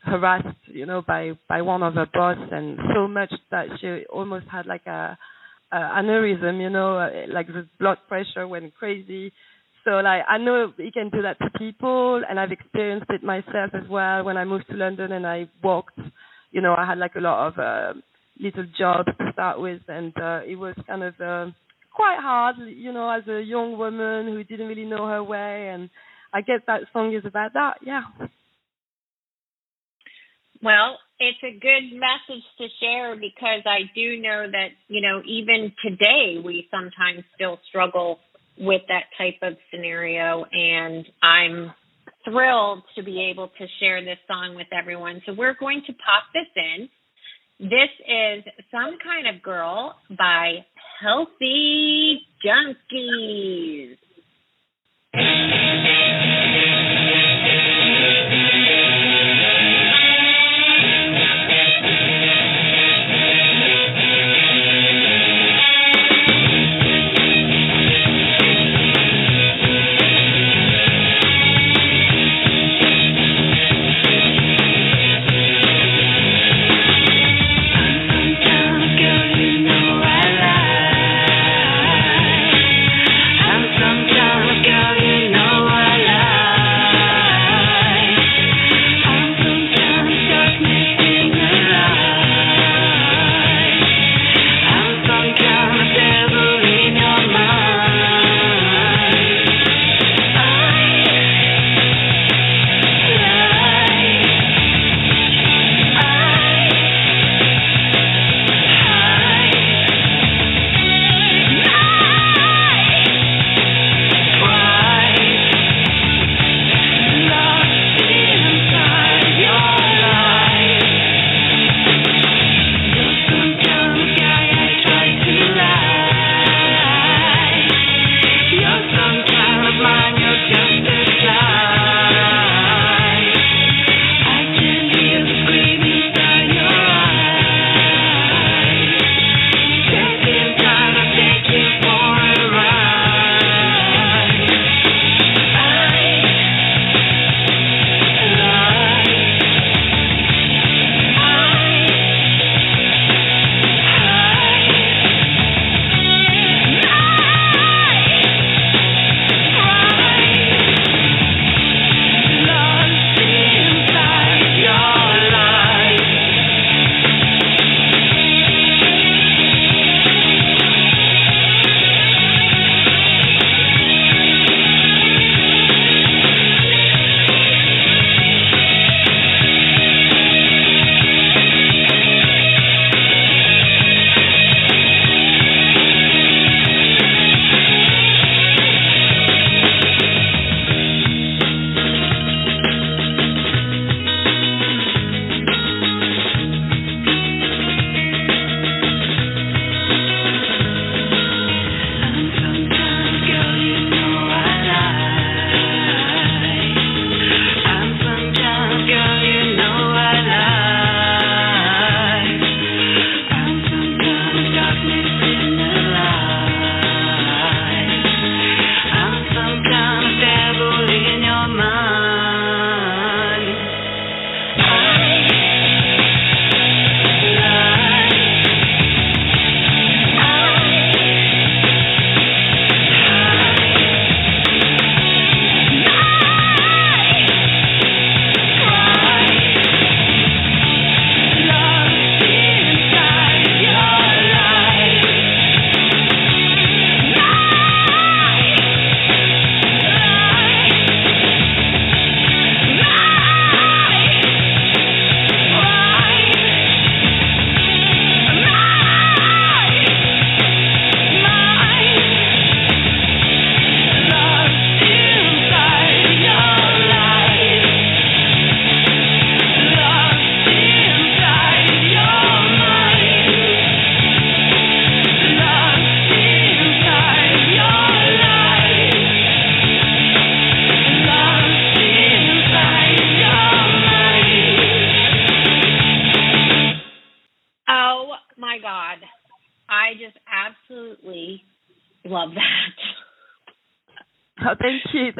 harassed, 0.04 0.56
you 0.66 0.87
know, 0.87 1.02
by 1.06 1.32
by 1.48 1.62
one 1.62 1.82
of 1.82 1.94
her 1.94 2.06
boss, 2.12 2.38
and 2.50 2.78
so 2.94 3.08
much 3.08 3.32
that 3.50 3.66
she 3.80 4.04
almost 4.06 4.46
had 4.50 4.66
like 4.66 4.87
a, 4.87 5.18
a 5.72 5.76
aneurysm, 5.76 6.60
you 6.60 6.70
know, 6.70 6.98
uh, 6.98 7.10
like 7.32 7.46
the 7.48 7.66
blood 7.78 7.98
pressure 8.08 8.46
went 8.46 8.75
crazy. 8.75 9.32
So 9.84 9.90
like 10.00 10.22
I 10.28 10.38
know 10.38 10.72
you 10.76 10.92
can 10.92 11.10
do 11.10 11.22
that 11.22 11.38
to 11.40 11.58
people, 11.58 12.22
and 12.28 12.38
I've 12.38 12.52
experienced 12.52 13.10
it 13.10 13.22
myself 13.22 13.70
as 13.75 13.88
well 13.88 14.25
when 14.25 14.37
I 14.37 14.44
moved 14.44 14.68
to 14.70 14.76
London 14.76 15.12
and 15.12 15.26
I 15.26 15.48
walked. 15.62 15.98
You 16.50 16.62
know, 16.62 16.75
I 16.76 16.87
had 16.87 16.98
like 16.98 17.14
a 17.16 17.20
lot 17.20 17.48
of 17.48 17.58
uh, 17.58 18.00
little 18.40 18.66
job 18.78 19.07
to 19.07 19.33
start 19.33 19.61
with, 19.61 19.83
and 19.88 20.12
uh, 20.16 20.40
it 20.47 20.57
was 20.57 20.75
kind 20.87 21.02
of 21.02 21.14
uh, 21.21 21.50
quite 21.95 22.18
hard, 22.21 22.57
you 22.59 22.92
know, 22.92 23.11
as 23.11 23.26
a 23.28 23.40
young 23.40 23.76
woman 23.76 24.26
who 24.26 24.45
didn't 24.45 24.68
really 24.68 24.85
know 24.85 25.07
her 25.07 25.23
way. 25.23 25.71
And 25.73 25.90
I 26.33 26.42
guess 26.42 26.61
that 26.66 26.83
song 26.92 27.14
is 27.14 27.25
about 27.25 27.54
that. 27.54 27.78
Yeah. 27.85 28.02
Well, 30.62 30.99
it's 31.21 31.38
a 31.42 31.52
good 31.59 31.92
message 31.92 32.45
to 32.59 32.66
share 32.80 33.14
because 33.14 33.62
I 33.66 33.90
do 33.95 34.21
know 34.21 34.47
that, 34.50 34.68
you 34.88 35.00
know, 35.00 35.23
even 35.26 35.73
today 35.85 36.40
we 36.45 36.68
sometimes 36.71 37.25
still 37.35 37.59
struggle 37.68 38.18
with 38.59 38.83
that 38.88 39.04
type 39.16 39.38
of 39.42 39.57
scenario. 39.71 40.45
And 40.52 41.07
I'm 41.23 41.73
thrilled 42.25 42.83
to 42.97 43.02
be 43.02 43.30
able 43.33 43.49
to 43.59 43.66
share 43.80 44.04
this 44.04 44.18
song 44.26 44.54
with 44.54 44.66
everyone. 44.73 45.23
So 45.26 45.33
we're 45.33 45.57
going 45.59 45.83
to 45.87 45.92
pop 45.92 46.25
this 46.35 46.49
in. 46.57 46.88
This 47.61 47.91
is 48.07 48.45
Some 48.71 48.99
Kind 49.03 49.27
of 49.35 49.43
Girl 49.43 49.97
by 50.17 50.65
Healthy 51.00 52.21
Junkies. 52.45 53.97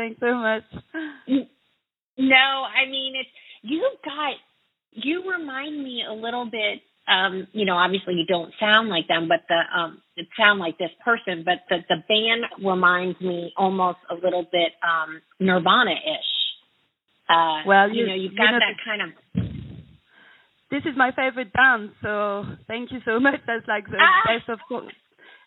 Thanks 0.09 0.21
so 0.21 0.35
much. 0.35 0.63
No, 2.19 2.35
I 2.35 2.91
mean 2.91 3.15
it's 3.15 3.29
you've 3.63 4.03
got 4.05 4.35
you 4.93 5.31
remind 5.31 5.83
me 5.83 6.03
a 6.09 6.13
little 6.13 6.47
bit 6.47 6.81
um 7.07 7.47
you 7.53 7.65
know 7.65 7.77
obviously 7.77 8.15
you 8.15 8.27
don't 8.27 8.53
sound 8.59 8.89
like 8.89 9.07
them 9.09 9.29
but 9.29 9.41
the 9.49 9.61
um 9.77 10.01
it 10.17 10.27
sound 10.39 10.59
like 10.59 10.79
this 10.79 10.91
person 11.05 11.45
but 11.45 11.59
the 11.69 11.79
the 11.89 11.97
band 12.09 12.65
reminds 12.65 13.21
me 13.21 13.53
almost 13.57 13.99
a 14.11 14.15
little 14.15 14.45
bit 14.51 14.73
um 14.83 15.21
nirvana 15.39 15.93
ish 15.93 16.33
uh 17.29 17.63
well 17.67 17.89
you, 17.89 18.03
you 18.03 18.07
know 18.07 18.15
you've 18.15 18.37
got 18.37 18.47
you 18.47 18.53
know, 18.53 18.59
that 18.59 18.77
kind 18.85 19.03
of 19.03 19.09
this 20.71 20.83
is 20.85 20.97
my 20.97 21.11
favorite 21.13 21.53
band 21.53 21.91
so 22.03 22.45
thank 22.67 22.91
you 22.91 22.99
so 23.05 23.21
much 23.27 23.41
that's 23.47 23.67
like 23.69 23.87
the 23.87 23.99
ah! 24.01 24.23
best 24.27 24.49
of 24.49 24.59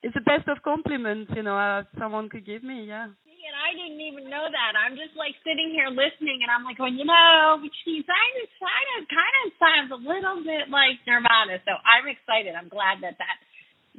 it's 0.03 0.13
the 0.13 0.21
best 0.21 0.47
of 0.47 0.63
compliments 0.63 1.31
you 1.35 1.43
know 1.43 1.57
uh, 1.57 1.83
someone 1.99 2.29
could 2.29 2.45
give 2.45 2.63
me 2.63 2.85
yeah 2.87 3.07
and 3.51 3.59
I 3.59 3.75
didn't 3.75 3.99
even 3.99 4.31
know 4.31 4.47
that. 4.47 4.79
I'm 4.79 4.95
just 4.95 5.11
like 5.19 5.35
sitting 5.43 5.75
here 5.75 5.91
listening, 5.91 6.39
and 6.39 6.47
I'm 6.47 6.63
like, 6.63 6.79
well, 6.79 6.91
you 6.91 7.03
know, 7.03 7.59
she 7.83 7.99
kind 8.07 8.35
of, 8.39 9.03
kind 9.11 9.35
of 9.43 9.45
sounds 9.59 9.91
a 9.91 9.99
little 9.99 10.39
bit 10.39 10.71
like 10.71 11.03
Nirvana. 11.03 11.59
So 11.67 11.75
I'm 11.83 12.07
excited. 12.07 12.55
I'm 12.55 12.71
glad 12.71 13.03
that 13.03 13.19
that 13.19 13.37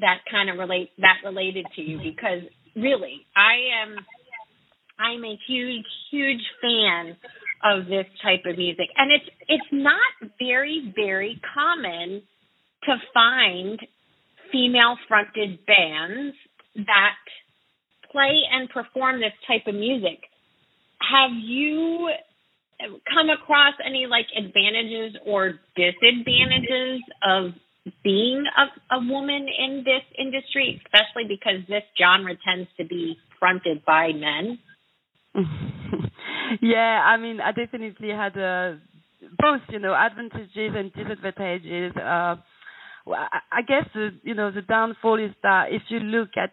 that 0.00 0.18
kind 0.32 0.48
of 0.48 0.56
relate 0.56 0.88
that 1.04 1.20
related 1.20 1.68
to 1.76 1.84
you 1.84 2.00
because 2.00 2.48
really, 2.72 3.28
I 3.36 3.84
am, 3.84 4.00
I'm 4.96 5.20
a 5.20 5.36
huge, 5.44 5.84
huge 6.08 6.40
fan 6.64 7.20
of 7.60 7.92
this 7.92 8.08
type 8.24 8.48
of 8.48 8.56
music, 8.56 8.88
and 8.96 9.12
it's 9.12 9.28
it's 9.52 9.70
not 9.70 10.32
very, 10.40 10.96
very 10.96 11.36
common 11.52 12.24
to 12.88 12.92
find 13.12 13.76
female 14.48 14.96
fronted 15.08 15.60
bands 15.68 16.34
that 16.88 17.20
play 18.12 18.42
and 18.50 18.68
perform 18.68 19.20
this 19.20 19.32
type 19.46 19.66
of 19.66 19.74
music, 19.74 20.20
have 21.00 21.32
you 21.32 22.10
come 23.12 23.30
across 23.30 23.74
any 23.84 24.06
like 24.06 24.26
advantages 24.36 25.16
or 25.26 25.60
disadvantages 25.76 27.00
of 27.26 27.52
being 28.04 28.44
a, 28.56 28.96
a 28.96 28.98
woman 28.98 29.46
in 29.58 29.84
this 29.84 30.02
industry, 30.18 30.80
especially 30.84 31.24
because 31.28 31.66
this 31.68 31.82
genre 31.98 32.34
tends 32.46 32.68
to 32.78 32.84
be 32.84 33.16
fronted 33.38 33.84
by 33.84 34.12
men? 34.12 34.58
yeah, 36.62 37.02
I 37.04 37.16
mean, 37.16 37.40
I 37.40 37.52
definitely 37.52 38.10
had 38.10 38.36
uh, 38.38 38.74
both, 39.38 39.62
you 39.70 39.78
know, 39.78 39.94
advantages 39.94 40.74
and 40.76 40.92
disadvantages. 40.92 41.96
Uh, 41.96 42.36
I, 43.06 43.40
I 43.50 43.62
guess 43.62 43.86
the 43.94 44.10
you 44.22 44.34
know 44.34 44.50
the 44.50 44.62
downfall 44.62 45.18
is 45.18 45.32
that 45.42 45.66
if 45.70 45.82
you 45.88 46.00
look 46.00 46.30
at 46.36 46.50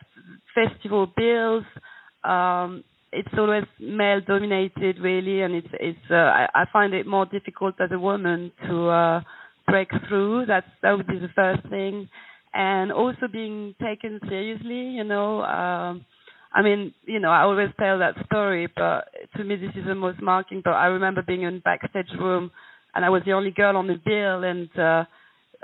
festival 0.56 1.08
bills, 1.16 1.64
um, 2.24 2.84
it's 3.12 3.30
always 3.38 3.64
male 3.80 4.22
dominated 4.26 5.00
really, 5.00 5.42
and 5.42 5.56
it's 5.56 5.68
it's 5.74 6.12
uh, 6.12 6.16
I, 6.16 6.48
I 6.54 6.66
find 6.72 6.94
it 6.94 7.08
more 7.08 7.26
difficult 7.26 7.76
as 7.80 7.92
a 7.92 8.00
woman 8.00 8.52
to 8.68 8.90
uh, 8.90 9.22
break 9.68 9.90
through. 10.08 10.46
That's 10.46 10.68
that 10.82 10.98
would 10.98 11.08
be 11.08 11.20
the 11.20 11.30
first 11.36 11.68
thing, 11.70 12.10
and 12.54 12.92
also 12.92 13.28
being 13.32 13.76
taken 13.82 14.20
seriously. 14.28 14.90
You 14.92 15.04
know. 15.04 15.44
Um, 15.44 16.06
I 16.52 16.64
mean, 16.64 16.96
you 17.06 17.20
know, 17.20 17.30
I 17.30 17.42
always 17.42 17.70
tell 17.80 18.00
that 18.00 18.16
story, 18.26 18.68
but 18.76 19.08
to 19.38 19.44
me, 19.44 19.56
this 19.56 19.70
is 19.76 19.86
the 19.86 19.94
most 19.94 20.20
marking. 20.20 20.62
But 20.64 20.72
I 20.74 20.88
remember 20.88 21.22
being 21.22 21.44
in 21.44 21.60
backstage 21.60 22.10
room, 22.20 22.50
and 22.96 23.06
I 23.06 23.10
was 23.10 23.22
the 23.24 23.34
only 23.34 23.52
girl 23.52 23.78
on 23.78 23.86
the 23.86 24.02
bill, 24.04 24.44
and 24.44 24.68
uh, 24.80 25.06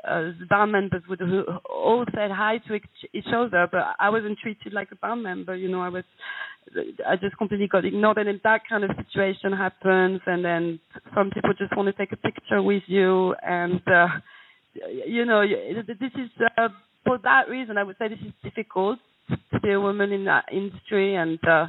uh, 0.08 0.32
the 0.40 0.46
band 0.48 0.72
members 0.72 1.04
would 1.10 1.20
who 1.20 1.44
all 1.70 2.06
said 2.14 2.32
hi 2.32 2.60
to 2.68 2.76
each 3.14 3.26
other, 3.34 3.68
but 3.72 3.82
I 4.00 4.10
wasn't 4.10 4.40
treated 4.40 4.74
like 4.74 4.90
a 4.92 4.96
band 4.96 5.24
member. 5.24 5.56
You 5.56 5.70
know, 5.70 5.82
I 5.82 5.90
was, 5.90 6.04
I 7.08 7.16
just 7.16 7.38
completely 7.38 7.68
got 7.68 7.86
ignored, 7.86 8.18
and 8.18 8.28
then 8.28 8.42
that 8.44 8.62
kind 8.68 8.84
of 8.84 8.92
situation 8.98 9.52
happens, 9.54 10.22
and 10.26 10.44
then 10.44 10.80
some 11.16 11.32
people 11.32 11.52
just 11.58 11.76
want 11.76 11.88
to 11.88 11.94
take 11.94 12.12
a 12.12 12.18
picture 12.18 12.62
with 12.62 12.84
you, 12.88 13.34
and 13.42 13.82
uh, 13.88 14.08
you 15.08 15.26
know, 15.26 15.44
this 15.88 16.12
is 16.16 16.30
uh, 16.58 16.70
for 17.04 17.18
that 17.20 17.50
reason 17.50 17.78
I 17.78 17.84
would 17.84 17.98
say 17.98 18.08
this 18.08 18.20
is 18.20 18.34
difficult 18.44 19.00
to 19.30 19.60
be 19.62 19.72
a 19.72 19.80
woman 19.80 20.12
in 20.12 20.26
that 20.26 20.46
industry, 20.52 21.16
and 21.16 21.40
uh, 21.48 21.68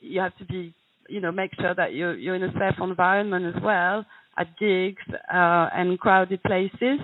you 0.00 0.20
have 0.20 0.36
to 0.38 0.44
be, 0.44 0.74
you 1.08 1.20
know, 1.20 1.32
make 1.32 1.50
sure 1.60 1.74
that 1.74 1.92
you're 1.92 2.16
you're 2.16 2.36
in 2.36 2.42
a 2.42 2.52
safe 2.52 2.80
environment 2.80 3.54
as 3.54 3.62
well 3.62 4.06
at 4.38 4.48
gigs 4.58 5.02
uh, 5.32 5.68
and 5.74 5.98
crowded 5.98 6.42
places 6.42 7.00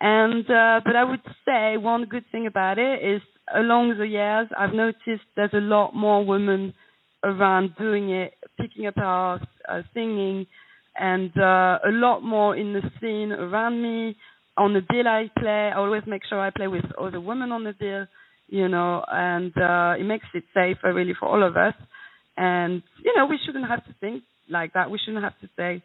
and 0.00 0.44
uh, 0.50 0.80
but 0.84 0.96
I 0.96 1.04
would 1.04 1.22
say 1.46 1.76
one 1.76 2.04
good 2.04 2.24
thing 2.30 2.46
about 2.46 2.78
it 2.78 3.02
is 3.02 3.22
along 3.54 3.96
the 3.98 4.06
years 4.06 4.48
I've 4.56 4.74
noticed 4.74 5.24
there's 5.36 5.54
a 5.54 5.58
lot 5.60 5.94
more 5.94 6.24
women 6.24 6.74
around 7.24 7.74
doing 7.78 8.10
it, 8.10 8.34
picking 8.60 8.86
up 8.86 8.96
our 8.98 9.40
uh, 9.68 9.82
singing, 9.94 10.46
and 10.98 11.30
uh, 11.36 11.78
a 11.86 11.90
lot 11.90 12.20
more 12.20 12.56
in 12.56 12.72
the 12.72 12.82
scene 13.00 13.32
around 13.32 13.82
me. 13.82 14.16
On 14.56 14.72
the 14.72 14.80
bill 14.80 15.06
I 15.06 15.30
play, 15.38 15.70
I 15.72 15.76
always 15.76 16.02
make 16.06 16.22
sure 16.28 16.40
I 16.40 16.50
play 16.50 16.66
with 16.66 16.84
other 17.00 17.20
women 17.20 17.52
on 17.52 17.64
the 17.64 17.74
bill, 17.78 18.06
you 18.48 18.68
know, 18.68 19.04
and 19.06 19.52
uh, 19.56 19.94
it 19.98 20.04
makes 20.04 20.26
it 20.34 20.44
safer 20.52 20.92
really 20.92 21.14
for 21.18 21.28
all 21.28 21.46
of 21.46 21.56
us. 21.56 21.74
And 22.36 22.82
you 23.04 23.14
know, 23.16 23.26
we 23.26 23.38
shouldn't 23.44 23.68
have 23.68 23.84
to 23.86 23.94
think 24.00 24.22
like 24.50 24.72
that. 24.74 24.90
We 24.90 24.98
shouldn't 25.04 25.24
have 25.24 25.38
to 25.40 25.48
say, 25.56 25.82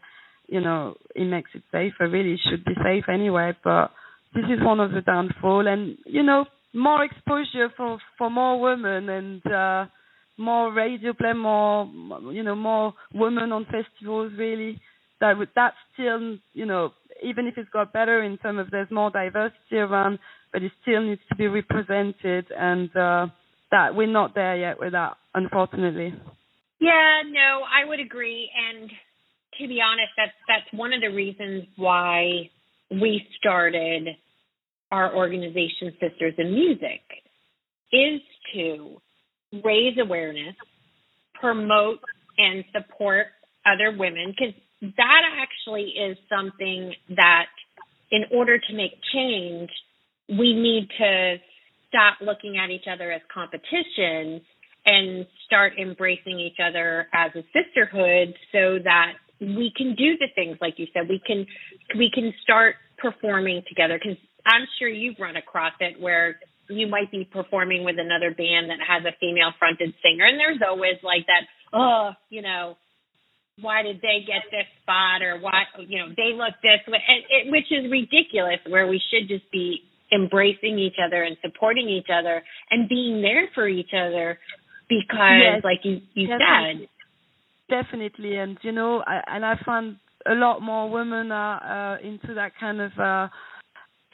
you 0.48 0.62
know, 0.62 0.96
it 1.16 1.26
makes 1.26 1.52
it 1.54 1.64
safer. 1.72 2.08
Really, 2.10 2.34
it 2.34 2.40
should 2.50 2.66
be 2.66 2.74
safe 2.84 3.06
anyway. 3.10 3.54
But 3.64 3.92
this 4.36 4.46
is 4.46 4.64
one 4.64 4.80
of 4.80 4.92
the 4.92 5.02
downfall 5.02 5.68
and 5.68 5.98
you 6.06 6.24
know 6.24 6.46
more 6.74 7.04
exposure 7.04 7.72
for 7.78 8.00
for 8.18 8.30
more 8.30 8.60
women 8.60 9.10
and 9.10 9.46
uh 9.52 9.86
more 10.38 10.74
radio 10.74 11.14
play 11.14 11.34
more 11.34 11.86
you 12.32 12.44
know 12.44 12.56
more 12.56 12.94
women 13.14 13.52
on 13.52 13.66
festivals 13.66 14.32
really. 14.38 14.80
That 15.22 15.38
would 15.38 15.50
that 15.56 15.74
still 15.94 16.38
you 16.54 16.66
know 16.66 16.92
even 17.24 17.48
if 17.48 17.58
it's 17.58 17.70
got 17.70 17.94
better 17.94 18.24
in 18.24 18.38
terms 18.38 18.60
of 18.60 18.72
there's 18.72 18.92
more 18.92 19.12
diversity 19.12 19.78
around 19.78 20.20
but 20.52 20.64
it 20.64 20.72
still 20.82 21.02
needs 21.02 21.22
to 21.30 21.36
be 21.36 21.48
represented 21.48 22.46
and 22.58 22.96
uh 22.96 23.28
that 23.72 23.96
we're 23.96 24.08
not 24.08 24.36
there 24.36 24.58
yet 24.58 24.80
with 24.80 24.92
that 24.94 25.18
unfortunately. 25.34 26.14
Yeah 26.80 27.22
no 27.30 27.62
i 27.72 27.88
would 27.88 28.00
agree 28.00 28.50
and 28.58 28.90
to 29.60 29.68
be 29.68 29.80
honest 29.82 30.12
that's 30.18 30.34
that's 30.48 30.74
one 30.74 30.92
of 30.94 31.02
the 31.02 31.16
reasons 31.16 31.66
why 31.78 32.50
we 32.92 33.26
started 33.40 34.08
our 34.94 35.16
organization 35.16 35.92
Sisters 36.00 36.36
in 36.38 36.54
Music 36.54 37.02
is 37.92 38.22
to 38.54 39.02
raise 39.64 39.98
awareness, 40.00 40.56
promote 41.34 42.00
and 42.38 42.64
support 42.72 43.28
other 43.66 43.98
women 43.98 44.28
because 44.38 44.54
that 44.98 45.22
actually 45.42 45.94
is 45.98 46.16
something 46.30 46.94
that 47.10 47.48
in 48.12 48.26
order 48.32 48.60
to 48.60 48.74
make 48.76 48.92
change, 49.12 49.70
we 50.30 50.54
need 50.54 50.88
to 51.00 51.38
stop 51.88 52.18
looking 52.22 52.58
at 52.58 52.70
each 52.70 52.86
other 52.92 53.12
as 53.12 53.22
competition 53.34 54.42
and 54.86 55.26
start 55.46 55.74
embracing 55.82 56.40
each 56.40 56.58
other 56.64 57.08
as 57.16 57.32
a 57.36 57.44
sisterhood 57.52 58.36
so 58.52 58.78
that 58.84 59.14
we 59.40 59.72
can 59.76 59.96
do 59.96 60.18
the 60.20 60.28
things 60.36 60.58
like 60.62 60.76
you 60.78 60.88
said 60.94 61.04
we 61.10 61.22
can 61.26 61.46
we 61.98 62.10
can 62.14 62.34
start 62.42 62.76
performing 63.04 63.62
together 63.68 64.00
because 64.02 64.18
I'm 64.48 64.66
sure 64.80 64.88
you've 64.88 65.20
run 65.20 65.36
across 65.36 65.74
it 65.80 66.00
where 66.00 66.40
you 66.70 66.88
might 66.88 67.12
be 67.12 67.28
performing 67.28 67.84
with 67.84 68.00
another 68.00 68.32
band 68.32 68.72
that 68.72 68.80
has 68.80 69.04
a 69.04 69.12
female 69.20 69.52
fronted 69.60 69.94
singer 70.02 70.24
and 70.26 70.40
there's 70.40 70.64
always 70.66 70.96
like 71.04 71.28
that 71.28 71.44
oh 71.76 72.12
you 72.30 72.42
know 72.42 72.78
why 73.60 73.84
did 73.84 73.98
they 74.02 74.24
get 74.26 74.48
this 74.50 74.66
spot 74.82 75.22
or 75.22 75.38
why 75.40 75.68
you 75.86 76.00
know 76.00 76.08
they 76.16 76.32
look 76.34 76.56
this 76.64 76.82
way 76.88 77.04
and 77.04 77.22
it, 77.30 77.52
which 77.52 77.70
is 77.70 77.92
ridiculous 77.92 78.64
where 78.68 78.88
we 78.88 79.02
should 79.12 79.28
just 79.28 79.46
be 79.52 79.84
embracing 80.14 80.80
each 80.80 80.96
other 81.04 81.24
and 81.24 81.38
supporting 81.42 81.90
each 81.90 82.08
other 82.14 82.42
and 82.72 82.88
being 82.88 83.22
there 83.22 83.50
for 83.54 83.68
each 83.68 83.92
other 83.94 84.40
because 84.88 85.42
yes, 85.42 85.62
like 85.64 85.80
you 85.84 86.02
you 86.14 86.28
definitely. 86.28 86.88
said. 86.88 86.90
Definitely. 87.70 88.38
And 88.38 88.58
you 88.62 88.72
know 88.72 89.04
I, 89.06 89.22
and 89.28 89.46
i 89.46 89.56
find 89.66 89.98
a 90.28 90.34
lot 90.34 90.62
more 90.62 90.90
women 90.90 91.32
are 91.32 91.96
uh, 91.96 92.00
into 92.02 92.34
that 92.36 92.52
kind 92.60 92.82
of 92.82 92.92
uh 93.00 93.28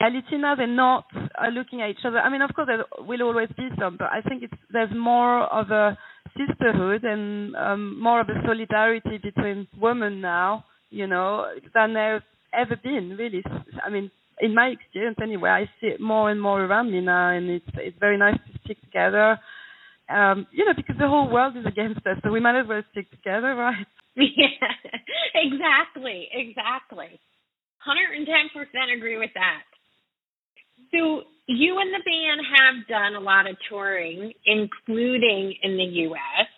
Alitina, 0.00 0.56
they're 0.56 0.66
not 0.66 1.04
uh, 1.14 1.48
looking 1.48 1.82
at 1.82 1.90
each 1.90 2.04
other. 2.06 2.18
I 2.20 2.30
mean, 2.30 2.40
of 2.40 2.54
course, 2.54 2.68
there 2.68 2.84
will 3.04 3.22
always 3.22 3.48
be 3.56 3.68
some, 3.78 3.96
but 3.98 4.08
I 4.10 4.22
think 4.26 4.42
it's 4.42 4.54
there's 4.72 4.90
more 4.94 5.42
of 5.42 5.70
a 5.70 5.98
sisterhood 6.38 7.04
and 7.04 7.54
um, 7.54 8.00
more 8.00 8.20
of 8.20 8.28
a 8.30 8.40
solidarity 8.46 9.18
between 9.22 9.68
women 9.78 10.22
now, 10.22 10.64
you 10.88 11.06
know, 11.06 11.44
than 11.74 11.92
there's 11.92 12.22
ever 12.54 12.76
been. 12.82 13.16
Really, 13.18 13.42
I 13.84 13.90
mean, 13.90 14.10
in 14.40 14.54
my 14.54 14.68
experience 14.68 15.18
anyway, 15.22 15.50
I 15.50 15.64
see 15.80 15.88
it 15.88 16.00
more 16.00 16.30
and 16.30 16.40
more 16.40 16.64
around 16.64 16.90
me 16.90 17.02
now, 17.02 17.28
and 17.36 17.50
it's 17.50 17.66
it's 17.74 17.98
very 18.00 18.16
nice 18.16 18.36
to 18.36 18.58
stick 18.64 18.80
together. 18.80 19.38
Um, 20.08 20.46
you 20.50 20.64
know, 20.64 20.72
because 20.74 20.96
the 20.98 21.08
whole 21.08 21.28
world 21.30 21.58
is 21.58 21.66
against 21.66 22.06
us, 22.06 22.16
so 22.24 22.30
we 22.30 22.40
might 22.40 22.58
as 22.58 22.66
well 22.66 22.82
stick 22.90 23.10
together, 23.10 23.54
right? 23.54 23.86
Yeah, 24.16 24.72
exactly, 25.34 26.28
exactly. 26.32 27.20
110% 27.86 28.96
agree 28.96 29.18
with 29.18 29.30
that. 29.34 29.62
So 30.92 31.22
you 31.46 31.78
and 31.78 31.92
the 31.92 32.02
band 32.04 32.40
have 32.56 32.86
done 32.88 33.14
a 33.14 33.24
lot 33.24 33.48
of 33.48 33.56
touring, 33.68 34.32
including 34.44 35.54
in 35.62 35.76
the 35.76 35.84
U.S. 36.08 36.48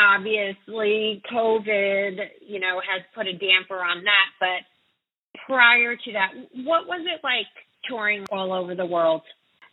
Obviously, 0.00 1.22
COVID, 1.32 2.18
you 2.46 2.60
know, 2.60 2.80
has 2.80 3.02
put 3.14 3.26
a 3.26 3.32
damper 3.32 3.76
on 3.76 4.04
that. 4.04 4.28
But 4.38 5.40
prior 5.46 5.96
to 5.96 6.12
that, 6.12 6.32
what 6.64 6.86
was 6.86 7.04
it 7.04 7.20
like 7.24 7.46
touring 7.88 8.24
all 8.30 8.52
over 8.52 8.74
the 8.74 8.86
world? 8.86 9.22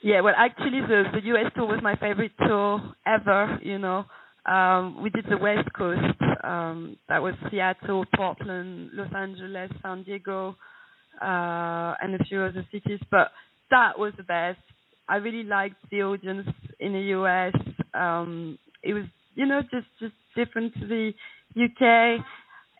Yeah, 0.02 0.22
well, 0.22 0.34
actually, 0.38 0.82
the 0.82 1.04
the 1.14 1.24
U.S. 1.28 1.52
tour 1.56 1.66
was 1.66 1.80
my 1.82 1.96
favorite 1.96 2.34
tour 2.40 2.82
ever. 3.06 3.60
You 3.62 3.78
know, 3.78 4.06
um, 4.46 5.02
we 5.02 5.10
did 5.10 5.26
the 5.30 5.38
West 5.38 5.72
Coast. 5.74 6.02
Um, 6.44 6.98
that 7.10 7.22
was 7.22 7.34
Seattle, 7.50 8.06
Portland, 8.16 8.92
Los 8.94 9.14
Angeles, 9.16 9.72
San 9.82 10.04
Diego, 10.04 10.56
uh, 11.22 11.94
and 12.02 12.16
a 12.16 12.24
few 12.26 12.42
other 12.42 12.66
cities. 12.72 13.00
But 13.10 13.32
that 13.72 13.98
was 13.98 14.14
the 14.18 14.24
best. 14.24 14.60
I 15.08 15.18
really 15.18 15.44
liked 15.44 15.78
the 15.92 16.04
audience 16.04 16.48
in 16.80 16.94
the 16.94 17.02
US. 17.18 17.54
Um, 17.94 18.58
it 18.84 18.94
was, 18.94 19.06
you 19.36 19.46
know, 19.46 19.62
just 19.62 19.88
just 20.00 20.14
different 20.36 20.74
to 20.76 20.88
the 20.88 21.14
UK 21.56 22.24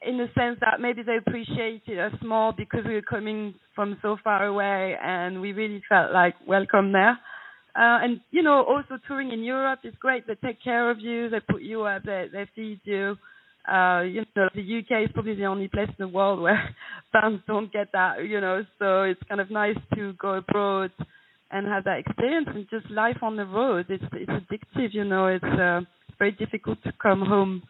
in 0.06 0.18
the 0.18 0.28
sense 0.36 0.58
that 0.62 0.82
maybe 0.82 1.02
they 1.04 1.18
appreciated 1.18 2.00
us 2.00 2.14
more 2.22 2.54
because 2.58 2.82
we 2.86 2.94
were 2.96 3.02
coming 3.02 3.56
from 3.76 3.98
so 4.02 4.18
far 4.24 4.46
away 4.46 4.96
and 5.02 5.40
we 5.40 5.54
really 5.54 5.82
felt 5.88 6.12
like 6.12 6.36
welcome 6.48 6.92
there. 6.92 7.18
Uh, 7.76 8.00
and 8.04 8.22
you 8.32 8.44
know, 8.44 8.64
also 8.64 9.00
touring 9.08 9.32
in 9.32 9.44
Europe 9.44 9.80
is 9.84 9.94
great. 10.00 10.28
They 10.28 10.36
take 10.36 10.62
care 10.64 10.92
of 10.92 11.00
you. 11.00 11.30
They 11.30 11.40
put 11.40 11.62
you 11.62 11.84
up. 11.84 12.04
They 12.04 12.28
they 12.32 12.48
feed 12.56 12.82
you. 12.84 13.18
Uh, 13.68 14.02
you 14.02 14.26
know, 14.36 14.50
the 14.54 14.80
UK 14.80 15.06
is 15.06 15.12
probably 15.14 15.36
the 15.36 15.46
only 15.46 15.68
place 15.68 15.88
in 15.88 15.96
the 15.98 16.08
world 16.08 16.42
where 16.42 16.76
bands 17.14 17.42
don't 17.48 17.72
get 17.72 17.92
that. 17.94 18.26
You 18.28 18.42
know, 18.42 18.66
so 18.80 19.04
it's 19.04 19.22
kind 19.30 19.42
of 19.42 19.50
nice 19.50 19.78
to 19.96 20.14
go 20.14 20.36
abroad 20.36 20.92
and 21.52 21.68
have 21.68 21.86
that 21.86 22.00
experience. 22.00 22.48
And 22.54 22.68
just 22.70 22.90
life 22.90 23.18
on 23.22 23.36
the 23.36 23.46
road, 23.46 23.86
it's 23.90 24.04
it's 24.14 24.32
addictive. 24.32 24.94
You 24.94 25.06
know, 25.06 25.28
it's 25.28 25.44
uh, 25.44 25.82
very 26.20 26.32
difficult 26.32 26.84
to 26.84 26.92
come 27.02 27.22
home 27.22 27.64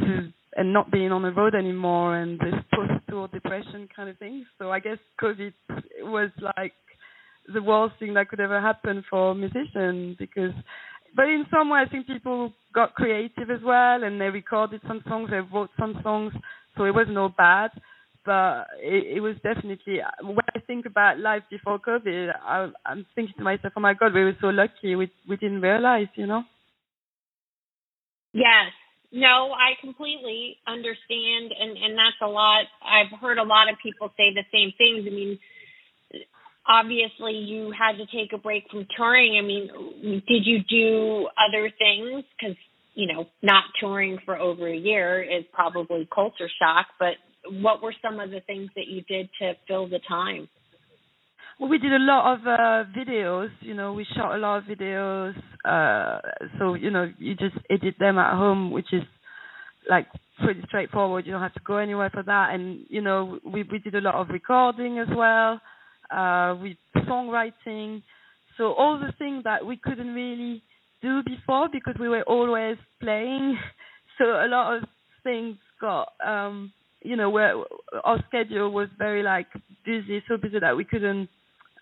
to 0.00 0.32
and 0.56 0.72
not 0.72 0.90
being 0.90 1.12
on 1.12 1.22
the 1.22 1.32
road 1.32 1.54
anymore 1.54 2.16
and 2.16 2.38
this 2.38 2.54
post-tour 2.72 3.28
depression 3.28 3.88
kind 3.94 4.08
of 4.08 4.16
thing. 4.18 4.46
So 4.58 4.70
I 4.70 4.78
guess 4.78 4.98
COVID 5.20 5.52
was 6.02 6.30
like 6.56 6.72
the 7.52 7.62
worst 7.62 7.94
thing 7.98 8.14
that 8.14 8.28
could 8.28 8.40
ever 8.40 8.60
happen 8.60 9.04
for 9.10 9.34
musicians 9.34 10.16
because 10.18 10.52
but 11.14 11.26
in 11.26 11.44
some 11.50 11.70
way 11.70 11.80
I 11.80 11.88
think 11.88 12.06
people 12.06 12.52
got 12.74 12.94
creative 12.94 13.50
as 13.50 13.62
well 13.64 14.02
and 14.02 14.20
they 14.20 14.26
recorded 14.26 14.80
some 14.86 15.02
songs, 15.08 15.30
they 15.30 15.40
wrote 15.40 15.70
some 15.78 16.00
songs, 16.02 16.32
so 16.76 16.84
it 16.84 16.94
wasn't 16.94 17.18
all 17.18 17.28
bad. 17.36 17.70
But 18.24 18.68
it, 18.82 19.16
it 19.16 19.20
was 19.20 19.36
definitely 19.42 20.00
when 20.22 20.46
I 20.56 20.60
think 20.60 20.86
about 20.86 21.18
life 21.18 21.42
before 21.50 21.78
COVID, 21.78 22.32
I, 22.42 22.70
I'm 22.86 23.04
thinking 23.14 23.34
to 23.36 23.44
myself, 23.44 23.74
"Oh 23.76 23.80
my 23.80 23.92
God, 23.92 24.14
we 24.14 24.24
were 24.24 24.36
so 24.40 24.48
lucky. 24.48 24.96
We 24.96 25.10
we 25.28 25.36
didn't 25.36 25.60
realize, 25.60 26.08
you 26.14 26.26
know." 26.26 26.42
Yes, 28.32 28.72
no, 29.12 29.52
I 29.52 29.78
completely 29.80 30.56
understand, 30.66 31.52
and 31.52 31.76
and 31.76 31.98
that's 31.98 32.16
a 32.22 32.26
lot. 32.26 32.64
I've 32.82 33.12
heard 33.20 33.36
a 33.36 33.44
lot 33.44 33.70
of 33.70 33.76
people 33.82 34.08
say 34.16 34.32
the 34.32 34.42
same 34.50 34.72
things. 34.78 35.06
I 35.06 35.14
mean, 35.14 35.38
obviously 36.66 37.32
you 37.32 37.72
had 37.76 37.98
to 37.98 38.06
take 38.06 38.32
a 38.32 38.38
break 38.38 38.64
from 38.70 38.86
touring. 38.96 39.38
I 39.38 39.46
mean, 39.46 40.22
did 40.26 40.46
you 40.46 40.58
do 40.68 41.28
other 41.38 41.70
things? 41.78 42.24
Because 42.38 42.56
you 42.94 43.12
know, 43.12 43.26
not 43.42 43.64
touring 43.80 44.18
for 44.24 44.36
over 44.36 44.68
a 44.68 44.76
year 44.76 45.22
is 45.22 45.44
probably 45.52 46.08
culture 46.14 46.48
shock. 46.60 46.86
But 46.98 47.14
what 47.62 47.82
were 47.82 47.94
some 48.00 48.20
of 48.20 48.30
the 48.30 48.40
things 48.40 48.70
that 48.76 48.86
you 48.86 49.02
did 49.02 49.28
to 49.40 49.54
fill 49.66 49.88
the 49.88 50.00
time? 50.08 50.48
Well, 51.58 51.68
we 51.68 51.78
did 51.78 51.92
a 51.92 51.98
lot 51.98 52.34
of 52.34 52.46
uh, 52.46 52.90
videos. 52.96 53.50
You 53.60 53.74
know, 53.74 53.92
we 53.92 54.06
shot 54.16 54.34
a 54.34 54.38
lot 54.38 54.58
of 54.58 54.64
videos. 54.64 55.34
Uh, 55.64 56.20
so 56.58 56.74
you 56.74 56.90
know, 56.90 57.10
you 57.18 57.34
just 57.34 57.56
edit 57.70 57.96
them 57.98 58.18
at 58.18 58.34
home, 58.34 58.70
which 58.70 58.92
is 58.92 59.02
like 59.88 60.06
pretty 60.42 60.62
straightforward. 60.66 61.26
You 61.26 61.32
don't 61.32 61.42
have 61.42 61.54
to 61.54 61.60
go 61.64 61.76
anywhere 61.76 62.10
for 62.10 62.22
that. 62.22 62.54
And 62.54 62.86
you 62.88 63.02
know, 63.02 63.38
we 63.44 63.62
we 63.70 63.78
did 63.78 63.94
a 63.94 64.00
lot 64.00 64.14
of 64.14 64.28
recording 64.30 64.98
as 64.98 65.08
well. 65.14 65.60
Uh, 66.14 66.54
with 66.62 66.76
songwriting. 67.08 68.02
So 68.56 68.72
all 68.74 69.00
the 69.00 69.12
things 69.18 69.42
that 69.44 69.66
we 69.66 69.76
couldn't 69.76 70.14
really 70.14 70.62
do 71.02 71.22
before 71.24 71.68
because 71.72 71.94
we 71.98 72.08
were 72.08 72.22
always 72.22 72.76
playing. 73.00 73.58
So 74.16 74.26
a 74.26 74.46
lot 74.46 74.76
of 74.76 74.84
things 75.24 75.56
got 75.80 76.12
um 76.24 76.72
you 77.02 77.16
know 77.16 77.30
where 77.30 77.54
our 78.04 78.22
schedule 78.28 78.70
was 78.70 78.88
very 78.96 79.24
like 79.24 79.48
busy 79.84 80.22
so 80.28 80.36
busy 80.36 80.60
that 80.60 80.76
we 80.76 80.84
couldn't 80.84 81.28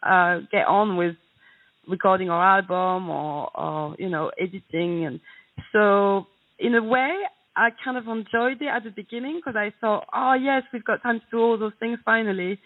uh, 0.03 0.38
get 0.51 0.66
on 0.66 0.97
with 0.97 1.14
recording 1.87 2.31
our 2.31 2.59
album 2.59 3.11
or, 3.11 3.51
or 3.55 3.97
you 3.99 4.09
know 4.09 4.31
editing 4.40 5.05
and 5.05 5.21
so 5.73 6.27
in 6.59 6.75
a 6.75 6.83
way 6.83 7.12
I 7.55 7.68
kind 7.85 7.99
of 7.99 8.09
enjoyed 8.09 8.62
it 8.62 8.68
at 8.68 8.85
the 8.85 8.90
beginning 8.90 9.37
because 9.37 9.57
I 9.57 9.73
thought 9.81 10.07
oh 10.14 10.35
yes 10.35 10.62
we've 10.73 10.85
got 10.85 11.03
time 11.03 11.21
to 11.21 11.27
do 11.31 11.38
all 11.38 11.59
those 11.59 11.73
things 11.79 11.99
finally 12.05 12.59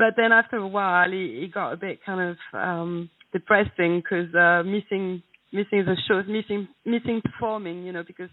but 0.00 0.14
then 0.16 0.32
after 0.32 0.56
a 0.56 0.66
while 0.66 1.12
it, 1.12 1.44
it 1.44 1.54
got 1.54 1.72
a 1.72 1.76
bit 1.76 2.00
kind 2.04 2.20
of 2.30 2.36
um 2.58 3.10
depressing 3.32 4.02
because 4.02 4.34
uh 4.34 4.62
missing 4.64 5.22
missing 5.52 5.84
the 5.84 5.96
shows 6.08 6.24
missing 6.26 6.66
missing 6.84 7.20
performing 7.24 7.84
you 7.84 7.92
know 7.92 8.02
because 8.06 8.30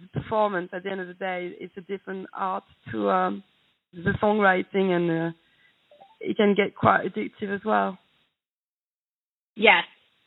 the 0.00 0.20
performance 0.20 0.70
at 0.72 0.82
the 0.82 0.90
end 0.90 1.00
of 1.00 1.06
the 1.06 1.14
day 1.14 1.52
it's 1.60 1.76
a 1.76 1.82
different 1.82 2.26
art 2.34 2.64
to 2.90 3.10
um 3.10 3.44
the 3.94 4.14
songwriting 4.22 4.90
and 4.90 5.10
uh, 5.10 5.36
it 6.20 6.36
can 6.36 6.54
get 6.56 6.74
quite 6.74 7.04
addictive 7.04 7.54
as 7.54 7.60
well. 7.64 7.98
Yes. 9.56 9.84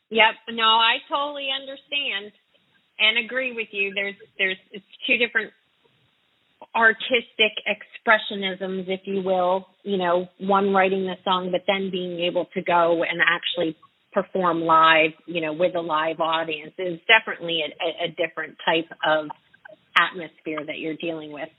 Yep. 0.10 0.56
No, 0.56 0.64
I 0.64 0.98
totally 1.10 1.50
understand 1.52 2.32
and 3.00 3.26
agree 3.26 3.54
with 3.54 3.68
you. 3.72 3.92
There's 3.94 4.16
there's 4.38 4.58
it's 4.72 4.86
two 5.06 5.18
different 5.18 5.52
artistic 6.76 7.54
expressionisms, 7.68 8.86
if 8.88 9.02
you 9.06 9.22
will. 9.22 9.68
You 9.84 9.98
know, 9.98 10.28
one 10.40 10.74
writing 10.74 11.06
the 11.06 11.16
song, 11.24 11.50
but 11.52 11.62
then 11.68 11.90
being 11.92 12.20
able 12.22 12.46
to 12.54 12.62
go 12.62 13.04
and 13.04 13.22
actually 13.22 13.76
perform 14.14 14.62
live, 14.62 15.12
you 15.26 15.42
know, 15.42 15.54
with 15.54 15.76
a 15.76 15.82
live 15.82 16.20
audience 16.20 16.74
is 16.78 17.00
definitely 17.08 17.62
a, 17.62 18.06
a 18.06 18.08
different 18.10 18.58
type 18.66 18.90
of 19.06 19.28
atmosphere 20.00 20.66
that 20.66 20.80
you're 20.80 20.96
dealing 20.96 21.32
with. 21.32 21.50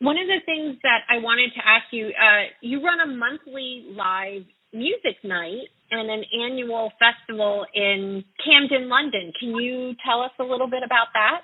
One 0.00 0.16
of 0.16 0.28
the 0.28 0.38
things 0.46 0.78
that 0.82 1.00
I 1.10 1.18
wanted 1.18 1.50
to 1.56 1.66
ask 1.66 1.86
you, 1.90 2.08
uh, 2.08 2.54
you 2.60 2.84
run 2.84 3.00
a 3.00 3.06
monthly 3.06 3.84
live 3.90 4.42
music 4.72 5.18
night 5.24 5.68
and 5.90 6.10
an 6.10 6.22
annual 6.44 6.92
festival 7.00 7.66
in 7.74 8.24
Camden, 8.44 8.88
London. 8.88 9.32
Can 9.40 9.56
you 9.56 9.94
tell 10.06 10.20
us 10.22 10.30
a 10.38 10.44
little 10.44 10.68
bit 10.68 10.82
about 10.84 11.08
that? 11.14 11.40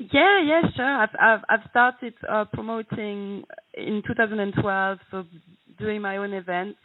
Yeah, 0.00 0.42
yeah, 0.44 0.62
sure. 0.76 0.86
I've 0.86 1.10
I've, 1.20 1.40
I've 1.50 1.70
started 1.70 2.14
uh, 2.28 2.46
promoting 2.54 3.44
in 3.76 4.02
2012, 4.08 4.98
so 5.12 5.24
doing 5.80 6.02
my 6.02 6.18
own 6.18 6.34
events. 6.34 6.80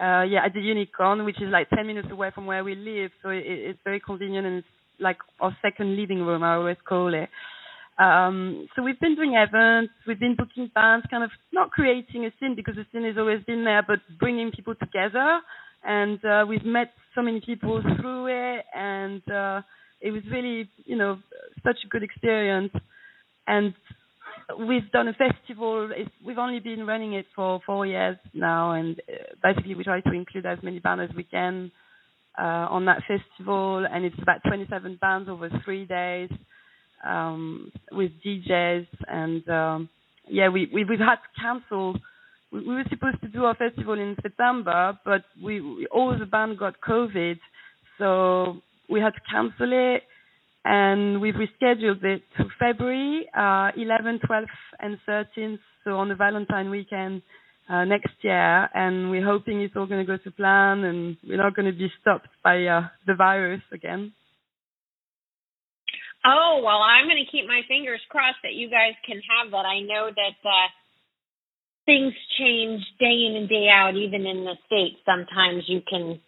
Uh, 0.00 0.22
yeah, 0.24 0.46
at 0.46 0.54
the 0.54 0.60
Unicorn, 0.62 1.26
which 1.26 1.42
is 1.42 1.50
like 1.50 1.70
10 1.70 1.88
minutes 1.88 2.08
away 2.12 2.30
from 2.34 2.46
where 2.46 2.64
we 2.64 2.76
live, 2.76 3.12
so 3.24 3.30
it, 3.30 3.44
it's 3.46 3.80
very 3.84 4.00
convenient 4.00 4.46
and 4.46 4.58
it's 4.58 4.68
like 5.00 5.18
our 5.40 5.56
second 5.62 5.96
living 5.96 6.20
room. 6.22 6.44
I 6.44 6.56
always 6.56 6.78
call 6.88 7.14
it. 7.14 7.30
Um, 7.98 8.68
so 8.76 8.82
we've 8.84 9.00
been 9.00 9.16
doing 9.16 9.34
events, 9.36 9.94
we've 10.06 10.20
been 10.20 10.36
booking 10.36 10.70
bands, 10.74 11.06
kind 11.10 11.24
of 11.24 11.32
not 11.52 11.72
creating 11.72 12.26
a 12.26 12.32
scene 12.40 12.56
because 12.56 12.76
the 12.76 12.86
scene 12.92 13.04
has 13.06 13.18
always 13.18 13.44
been 13.46 13.64
there, 13.64 13.84
but 13.86 14.00
bringing 14.20 14.52
people 14.52 14.76
together. 14.76 15.40
And 15.84 16.24
uh, 16.24 16.46
we've 16.48 16.64
met 16.66 16.92
so 17.16 17.22
many 17.22 17.42
people 17.42 17.82
through 18.00 18.28
it, 18.28 18.64
and 18.76 19.22
uh, 19.32 19.62
it 20.04 20.12
was 20.12 20.22
really, 20.30 20.68
you 20.84 20.96
know, 20.96 21.18
such 21.64 21.78
a 21.82 21.88
good 21.88 22.02
experience. 22.02 22.72
And 23.46 23.72
we've 24.68 24.90
done 24.92 25.08
a 25.08 25.14
festival. 25.14 25.90
It's, 25.96 26.10
we've 26.24 26.36
only 26.36 26.60
been 26.60 26.86
running 26.86 27.14
it 27.14 27.24
for 27.34 27.60
four 27.64 27.86
years 27.86 28.18
now, 28.34 28.72
and 28.72 29.00
uh, 29.08 29.34
basically 29.42 29.74
we 29.74 29.82
try 29.82 30.02
to 30.02 30.12
include 30.12 30.44
as 30.44 30.58
many 30.62 30.78
bands 30.78 31.08
as 31.10 31.16
we 31.16 31.24
can 31.24 31.72
uh, 32.38 32.66
on 32.68 32.84
that 32.84 33.00
festival. 33.08 33.86
And 33.90 34.04
it's 34.04 34.20
about 34.20 34.40
27 34.46 34.98
bands 35.00 35.30
over 35.30 35.48
three 35.64 35.86
days 35.86 36.28
um, 37.02 37.72
with 37.90 38.12
DJs, 38.24 38.86
and 39.08 39.48
um, 39.48 39.88
yeah, 40.28 40.50
we, 40.50 40.68
we 40.72 40.84
we've 40.84 40.98
had 40.98 41.16
to 41.16 41.40
cancel. 41.40 41.96
We, 42.52 42.60
we 42.60 42.74
were 42.74 42.84
supposed 42.90 43.22
to 43.22 43.28
do 43.28 43.44
our 43.44 43.54
festival 43.54 43.94
in 43.94 44.16
September, 44.20 44.98
but 45.02 45.24
we, 45.42 45.62
we 45.62 45.86
all 45.86 46.14
the 46.18 46.26
band 46.26 46.58
got 46.58 46.74
COVID, 46.86 47.38
so 47.96 48.60
we 48.88 49.00
had 49.00 49.14
to 49.14 49.20
cancel 49.30 49.70
it, 49.72 50.02
and 50.64 51.20
we've 51.20 51.34
rescheduled 51.34 52.02
it 52.04 52.22
to 52.36 52.44
February 52.58 53.28
uh, 53.36 53.70
11, 53.76 54.20
12, 54.26 54.44
and 54.80 54.98
13th, 55.08 55.58
so 55.84 55.92
on 55.92 56.08
the 56.08 56.14
Valentine 56.14 56.70
weekend. 56.70 57.22
Uh, 57.66 57.86
next 57.86 58.12
year, 58.20 58.68
and 58.74 59.08
we're 59.08 59.24
hoping 59.24 59.62
it's 59.62 59.72
all 59.74 59.86
going 59.86 60.04
to 60.04 60.06
go 60.06 60.22
to 60.22 60.30
plan, 60.32 60.84
and 60.84 61.16
we're 61.26 61.38
not 61.38 61.56
going 61.56 61.64
to 61.64 61.72
be 61.72 61.90
stopped 61.98 62.28
by 62.42 62.62
uh, 62.66 62.82
the 63.06 63.14
virus 63.14 63.62
again. 63.72 64.12
Oh, 66.26 66.60
well, 66.64 66.80
I'm 66.80 67.04
going 67.04 67.24
to 67.24 67.30
keep 67.30 67.46
my 67.46 67.60
fingers 67.68 68.00
crossed 68.08 68.40
that 68.42 68.52
you 68.52 68.68
guys 68.68 68.92
can 69.04 69.16
have 69.16 69.52
that. 69.52 69.64
I 69.64 69.80
know 69.80 70.08
that 70.08 70.36
uh, 70.44 70.68
things 71.84 72.12
change 72.38 72.80
day 72.98 73.28
in 73.28 73.36
and 73.36 73.48
day 73.48 73.68
out, 73.68 73.94
even 73.94 74.26
in 74.26 74.44
the 74.44 74.56
States. 74.64 74.96
Sometimes 75.04 75.64
you 75.68 75.80
can 75.88 76.20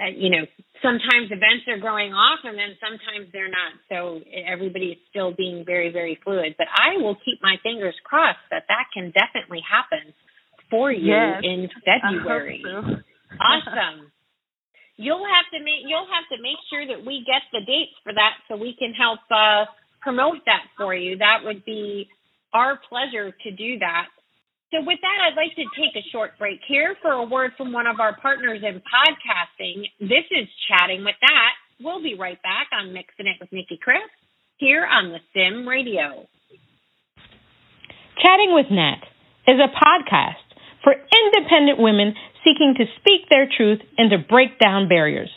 uh, 0.00 0.08
you 0.16 0.30
know, 0.30 0.48
sometimes 0.80 1.28
events 1.28 1.68
are 1.68 1.78
going 1.78 2.12
off 2.16 2.40
and 2.44 2.56
then 2.56 2.72
sometimes 2.80 3.28
they're 3.32 3.52
not. 3.52 3.76
So 3.92 4.24
everybody 4.32 4.96
is 4.96 5.00
still 5.12 5.32
being 5.36 5.64
very, 5.64 5.92
very 5.92 6.18
fluid. 6.24 6.56
But 6.56 6.68
I 6.72 6.96
will 6.96 7.16
keep 7.20 7.38
my 7.42 7.56
fingers 7.62 7.94
crossed 8.04 8.40
that 8.50 8.64
that 8.68 8.88
can 8.96 9.12
definitely 9.12 9.60
happen 9.60 10.14
for 10.70 10.90
you 10.90 11.12
yes, 11.12 11.44
in 11.44 11.68
February. 11.84 12.62
So. 12.64 13.04
awesome. 13.40 14.10
You'll 14.96 15.24
have 15.24 15.48
to 15.52 15.64
make 15.64 15.88
you'll 15.88 16.08
have 16.12 16.28
to 16.28 16.42
make 16.42 16.60
sure 16.68 16.84
that 16.84 17.04
we 17.04 17.24
get 17.24 17.40
the 17.52 17.64
dates 17.64 17.96
for 18.04 18.12
that 18.12 18.36
so 18.48 18.56
we 18.56 18.76
can 18.78 18.92
help 18.92 19.20
uh, 19.32 19.64
promote 20.00 20.44
that 20.44 20.68
for 20.76 20.94
you. 20.94 21.16
That 21.18 21.40
would 21.44 21.64
be 21.64 22.08
our 22.52 22.78
pleasure 22.88 23.32
to 23.32 23.50
do 23.50 23.78
that. 23.80 24.12
So, 24.70 24.78
with 24.86 25.02
that, 25.02 25.18
I'd 25.26 25.34
like 25.34 25.50
to 25.58 25.66
take 25.74 25.98
a 25.98 26.08
short 26.12 26.38
break 26.38 26.60
here 26.68 26.94
for 27.02 27.10
a 27.10 27.26
word 27.26 27.50
from 27.58 27.72
one 27.72 27.88
of 27.88 27.98
our 27.98 28.14
partners 28.22 28.62
in 28.62 28.80
podcasting. 28.86 29.82
This 29.98 30.22
is 30.30 30.46
Chatting 30.70 31.02
with 31.02 31.18
Nat. 31.20 31.54
We'll 31.82 32.00
be 32.00 32.14
right 32.14 32.40
back 32.42 32.68
on 32.70 32.92
Mixing 32.94 33.26
It 33.26 33.34
with 33.40 33.50
Nicki 33.50 33.80
Kris 33.82 33.98
here 34.58 34.86
on 34.86 35.10
the 35.10 35.18
Sim 35.34 35.66
Radio. 35.66 36.28
Chatting 38.22 38.54
with 38.54 38.70
Nat 38.70 39.02
is 39.50 39.58
a 39.58 39.74
podcast 39.74 40.46
for 40.84 40.94
independent 40.94 41.80
women 41.80 42.14
seeking 42.44 42.74
to 42.78 42.84
speak 43.00 43.26
their 43.28 43.50
truth 43.50 43.80
and 43.98 44.10
to 44.12 44.18
break 44.18 44.60
down 44.60 44.88
barriers. 44.88 45.30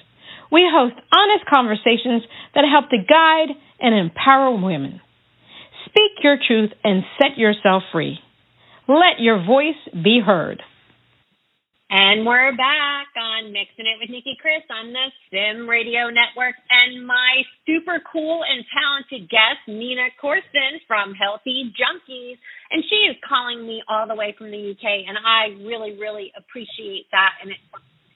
We 0.51 0.69
host 0.69 0.93
honest 1.09 1.49
conversations 1.49 2.21
that 2.53 2.69
help 2.69 2.91
to 2.91 3.01
guide 3.01 3.57
and 3.79 3.95
empower 3.95 4.51
women. 4.61 5.01
Speak 5.89 6.21
your 6.21 6.37
truth 6.37 6.69
and 6.83 7.01
set 7.17 7.39
yourself 7.39 7.81
free. 7.91 8.19
Let 8.87 9.19
your 9.19 9.39
voice 9.45 9.79
be 10.03 10.19
heard. 10.19 10.61
And 11.89 12.25
we're 12.25 12.51
back 12.57 13.07
on 13.15 13.53
Mixing 13.53 13.87
It 13.87 13.95
with 14.01 14.09
Nicki 14.09 14.35
Kris 14.41 14.65
on 14.67 14.91
the 14.91 15.07
Sim 15.31 15.69
Radio 15.69 16.11
Network. 16.11 16.55
And 16.67 17.07
my 17.07 17.47
super 17.63 18.03
cool 18.11 18.43
and 18.43 18.65
talented 18.75 19.29
guest, 19.29 19.63
Nina 19.69 20.11
Courson 20.19 20.83
from 20.85 21.13
Healthy 21.13 21.71
Junkies. 21.79 22.35
And 22.71 22.83
she 22.89 23.07
is 23.07 23.15
calling 23.23 23.65
me 23.65 23.83
all 23.87 24.05
the 24.05 24.15
way 24.15 24.35
from 24.37 24.51
the 24.51 24.71
UK. 24.75 25.07
And 25.07 25.15
I 25.15 25.55
really, 25.63 25.95
really 25.95 26.33
appreciate 26.35 27.07
that. 27.13 27.39
And 27.39 27.51
it's 27.51 27.63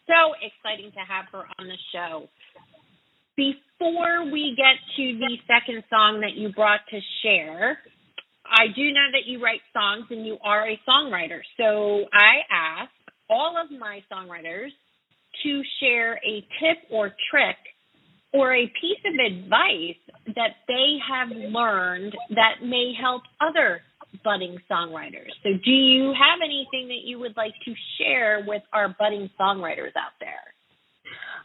so 0.03 0.35
exciting 0.43 0.91
to 0.91 1.03
have 1.07 1.31
her 1.31 1.47
on 1.59 1.67
the 1.71 1.79
show. 1.95 2.27
Before 3.37 4.25
we 4.27 4.57
get 4.57 4.83
to 4.97 5.05
the 5.15 5.37
second 5.47 5.85
song 5.87 6.19
that 6.27 6.35
you 6.35 6.51
brought 6.51 6.81
to 6.91 6.99
share, 7.23 7.79
I 8.49 8.67
do 8.75 8.83
know 8.91 9.07
that 9.11 9.25
you 9.25 9.43
write 9.43 9.61
songs 9.73 10.05
and 10.09 10.25
you 10.25 10.37
are 10.43 10.67
a 10.67 10.79
songwriter. 10.87 11.39
So 11.57 12.05
I 12.13 12.41
ask 12.51 12.91
all 13.29 13.55
of 13.61 13.77
my 13.77 14.01
songwriters 14.11 14.69
to 15.43 15.61
share 15.79 16.15
a 16.15 16.41
tip 16.59 16.77
or 16.91 17.13
trick 17.31 17.57
or 18.33 18.53
a 18.53 18.67
piece 18.81 18.99
of 19.05 19.13
advice 19.13 19.99
that 20.35 20.55
they 20.67 20.97
have 21.09 21.29
learned 21.29 22.13
that 22.31 22.65
may 22.65 22.93
help 22.99 23.23
other 23.39 23.81
budding 24.23 24.57
songwriters. 24.69 25.31
So 25.43 25.49
do 25.63 25.71
you 25.71 26.13
have 26.13 26.39
anything 26.43 26.87
that 26.87 27.03
you 27.03 27.19
would 27.19 27.35
like 27.37 27.53
to 27.65 27.73
share 27.97 28.43
with 28.45 28.63
our 28.73 28.95
budding 28.99 29.29
songwriters 29.39 29.95
out 29.95 30.15
there? 30.19 30.53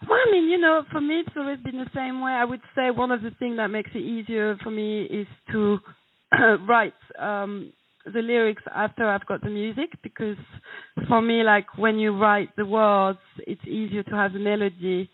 Well, 0.08 0.18
I 0.26 0.32
mean, 0.32 0.48
you 0.48 0.58
know, 0.58 0.82
for 0.90 1.00
me, 1.00 1.20
it's 1.20 1.36
always 1.36 1.60
been 1.60 1.78
the 1.78 1.90
same 1.94 2.20
way. 2.20 2.32
I 2.32 2.44
would 2.44 2.60
say 2.74 2.90
one 2.90 3.12
of 3.12 3.22
the 3.22 3.30
things 3.38 3.56
that 3.58 3.68
makes 3.68 3.90
it 3.94 3.98
easier 3.98 4.56
for 4.62 4.70
me 4.70 5.02
is 5.02 5.26
to 5.52 5.78
write 6.68 6.94
um 7.18 7.72
the 8.04 8.20
lyrics 8.20 8.62
after 8.74 9.08
I've 9.08 9.26
got 9.26 9.42
the 9.42 9.50
music 9.50 9.90
because 10.02 10.36
for 11.08 11.22
me 11.22 11.42
like 11.44 11.78
when 11.78 11.98
you 11.98 12.18
write 12.18 12.48
the 12.56 12.66
words 12.66 13.18
it's 13.46 13.64
easier 13.66 14.02
to 14.04 14.16
have 14.16 14.32
the 14.32 14.38
melody. 14.40 15.08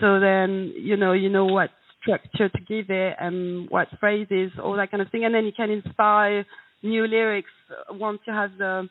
So 0.00 0.20
then 0.20 0.72
you 0.76 0.96
know 0.96 1.12
you 1.12 1.28
know 1.28 1.44
what 1.46 1.70
structure 2.02 2.48
to 2.48 2.60
give 2.68 2.90
it 2.90 3.16
and 3.20 3.68
what 3.70 3.88
phrases 4.00 4.52
all 4.62 4.76
that 4.76 4.90
kind 4.90 5.02
of 5.02 5.10
thing. 5.10 5.24
And 5.24 5.34
then 5.34 5.44
you 5.44 5.52
can 5.56 5.70
inspire 5.70 6.44
new 6.82 7.06
lyrics 7.06 7.50
once 7.90 8.18
you 8.26 8.32
have 8.32 8.50
the 8.58 8.88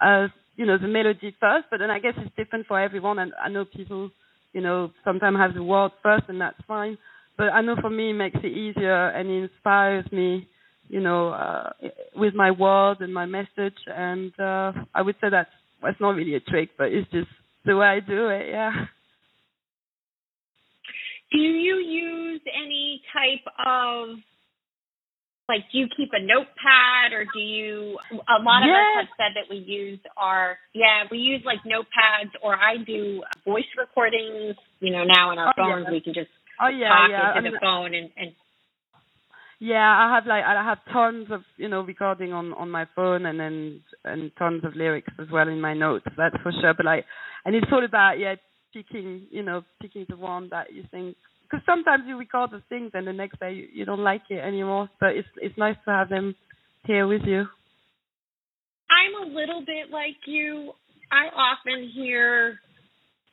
uh 0.00 0.28
you 0.56 0.66
know 0.66 0.78
the 0.78 0.88
melody 0.88 1.34
first. 1.40 1.66
But 1.70 1.78
then 1.78 1.90
I 1.90 1.98
guess 1.98 2.14
it's 2.18 2.36
different 2.36 2.66
for 2.66 2.78
everyone 2.80 3.18
and 3.18 3.32
I 3.42 3.48
know 3.48 3.64
people 3.64 4.10
you 4.52 4.60
know 4.60 4.90
sometimes 5.04 5.38
have 5.38 5.54
the 5.54 5.62
words 5.62 5.94
first 6.02 6.24
and 6.28 6.40
that's 6.40 6.60
fine. 6.68 6.98
But 7.38 7.48
I 7.54 7.62
know 7.62 7.76
for 7.80 7.90
me 7.90 8.10
it 8.10 8.14
makes 8.14 8.36
it 8.42 8.52
easier 8.52 9.08
and 9.08 9.28
it 9.30 9.50
inspires 9.50 10.04
me 10.12 10.48
you 10.92 11.00
know, 11.00 11.30
uh, 11.30 11.70
with 12.14 12.34
my 12.34 12.50
words 12.50 13.00
and 13.00 13.14
my 13.14 13.24
message. 13.24 13.80
And 13.86 14.30
uh, 14.38 14.72
I 14.94 15.00
would 15.00 15.16
say 15.22 15.28
that's 15.30 15.50
that's 15.82 15.98
not 15.98 16.14
really 16.14 16.34
a 16.34 16.40
trick, 16.40 16.70
but 16.76 16.88
it's 16.92 17.10
just 17.10 17.30
the 17.64 17.74
way 17.74 17.86
I 17.86 18.00
do 18.00 18.28
it. 18.28 18.50
Yeah. 18.50 18.72
Do 21.32 21.38
you 21.38 21.76
use 21.76 22.42
any 22.46 23.00
type 23.10 23.46
of 23.66 24.18
like 25.48 25.62
do 25.72 25.78
you 25.78 25.86
keep 25.96 26.10
a 26.12 26.20
notepad 26.20 27.16
or 27.16 27.24
do 27.32 27.40
you 27.40 27.96
a 28.12 28.42
lot 28.44 28.62
of 28.62 28.68
yes. 28.68 28.76
us 28.76 29.08
have 29.08 29.12
said 29.16 29.32
that 29.34 29.48
we 29.48 29.56
use 29.56 29.98
our 30.18 30.58
yeah 30.74 31.04
we 31.10 31.18
use 31.18 31.42
like 31.44 31.58
notepads 31.66 32.30
or 32.42 32.54
i 32.54 32.76
do 32.86 33.22
voice 33.44 33.66
recordings 33.76 34.54
you 34.78 34.92
know 34.92 35.02
now 35.02 35.32
in 35.32 35.38
our 35.38 35.48
oh, 35.48 35.52
phones 35.56 35.84
yeah. 35.88 35.92
we 35.92 36.00
can 36.00 36.14
just 36.14 36.30
oh, 36.62 36.68
yeah, 36.68 36.88
talk 36.88 37.10
yeah. 37.10 37.38
into 37.38 37.48
I 37.48 37.52
the 37.52 37.58
phone 37.60 37.92
and, 37.92 38.08
and 38.16 38.32
yeah, 39.62 39.78
I 39.78 40.12
have 40.12 40.26
like 40.26 40.42
I 40.42 40.60
have 40.64 40.78
tons 40.92 41.28
of 41.30 41.42
you 41.56 41.68
know 41.68 41.82
recording 41.82 42.32
on 42.32 42.52
on 42.54 42.68
my 42.68 42.84
phone 42.96 43.26
and 43.26 43.38
then 43.38 43.80
and 44.04 44.32
tons 44.36 44.64
of 44.64 44.74
lyrics 44.74 45.12
as 45.20 45.28
well 45.32 45.46
in 45.46 45.60
my 45.60 45.72
notes. 45.72 46.04
That's 46.16 46.34
for 46.42 46.50
sure. 46.50 46.74
But 46.74 46.84
like, 46.84 47.04
and 47.44 47.54
it's 47.54 47.68
all 47.70 47.84
about 47.84 48.18
yeah 48.18 48.34
picking 48.74 49.28
you 49.30 49.44
know 49.44 49.62
picking 49.80 50.04
the 50.08 50.16
one 50.16 50.48
that 50.50 50.72
you 50.72 50.82
think 50.90 51.16
because 51.44 51.64
sometimes 51.64 52.02
you 52.08 52.18
record 52.18 52.50
the 52.50 52.60
things 52.68 52.90
and 52.94 53.06
the 53.06 53.12
next 53.12 53.38
day 53.38 53.52
you, 53.52 53.68
you 53.72 53.84
don't 53.84 54.02
like 54.02 54.22
it 54.30 54.40
anymore. 54.40 54.90
But 54.98 55.10
it's 55.10 55.28
it's 55.36 55.56
nice 55.56 55.76
to 55.84 55.92
have 55.92 56.08
them 56.08 56.34
here 56.84 57.06
with 57.06 57.22
you. 57.24 57.44
I'm 58.90 59.30
a 59.30 59.32
little 59.32 59.60
bit 59.60 59.92
like 59.92 60.16
you. 60.26 60.72
I 61.12 61.28
often 61.36 61.88
hear 61.94 62.58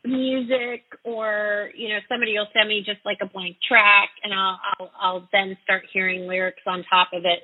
music 0.05 0.83
or 1.03 1.71
you 1.75 1.89
know 1.89 1.99
somebody 2.07 2.33
will 2.33 2.47
send 2.53 2.69
me 2.69 2.81
just 2.85 2.99
like 3.05 3.17
a 3.21 3.25
blank 3.25 3.57
track 3.67 4.09
and 4.23 4.33
I'll 4.33 4.59
I'll 4.79 4.91
I'll 5.01 5.29
then 5.31 5.57
start 5.63 5.83
hearing 5.91 6.27
lyrics 6.27 6.61
on 6.65 6.83
top 6.89 7.09
of 7.13 7.25
it. 7.25 7.39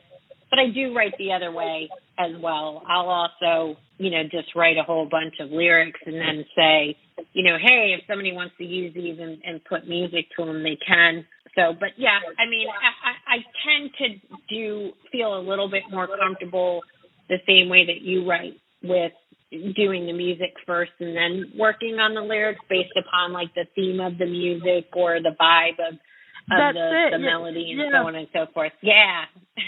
But 0.50 0.60
I 0.60 0.70
do 0.70 0.96
write 0.96 1.18
the 1.18 1.34
other 1.34 1.52
way 1.52 1.90
as 2.18 2.32
well. 2.42 2.84
I'll 2.88 3.10
also, 3.10 3.78
you 3.98 4.12
know, 4.12 4.24
just 4.24 4.56
write 4.56 4.78
a 4.78 4.84
whole 4.84 5.08
bunch 5.10 5.34
of 5.42 5.50
lyrics 5.50 6.00
and 6.06 6.16
then 6.16 6.46
say, 6.56 6.96
you 7.34 7.44
know, 7.44 7.58
hey, 7.62 7.96
if 7.98 8.06
somebody 8.08 8.32
wants 8.32 8.56
to 8.60 8.64
use 8.64 8.94
these 8.94 9.18
and, 9.20 9.40
and 9.44 9.64
put 9.66 9.88
music 9.88 10.28
to 10.38 10.46
them, 10.46 10.64
they 10.64 10.78
can. 10.86 11.26
So, 11.56 11.74
but 11.78 11.90
yeah, 11.98 12.20
I 12.38 12.50
mean, 12.50 12.68
I, 12.70 13.10
I, 13.10 13.36
I 13.36 13.38
tend 13.66 13.92
to 14.00 14.38
do 14.50 14.92
feel 15.12 15.38
a 15.38 15.42
little 15.42 15.70
bit 15.70 15.84
more 15.92 16.08
comfortable 16.08 16.82
the 17.28 17.38
same 17.48 17.70
way 17.70 17.86
that 17.86 18.02
you 18.02 18.30
write 18.30 18.54
with 18.84 19.14
doing 19.52 20.06
the 20.06 20.14
music 20.14 20.54
first 20.66 20.92
and 21.00 21.16
then 21.16 21.52
working 21.58 21.96
on 22.00 22.14
the 22.14 22.22
lyrics 22.22 22.60
based 22.70 22.94
upon 22.98 23.32
like 23.32 23.54
the 23.54 23.66
theme 23.76 24.00
of 24.00 24.18
the 24.18 24.26
music 24.26 24.86
or 24.96 25.20
the 25.22 25.36
vibe 25.40 25.80
of, 25.80 25.94
of 25.94 26.74
the, 26.74 27.10
the 27.12 27.18
yeah. 27.20 27.26
melody 27.26 27.72
and 27.72 27.80
yeah. 27.80 28.02
so 28.02 28.08
on 28.08 28.16
and 28.16 28.28
so 28.34 28.46
forth. 28.54 28.74
Yeah. 28.82 29.26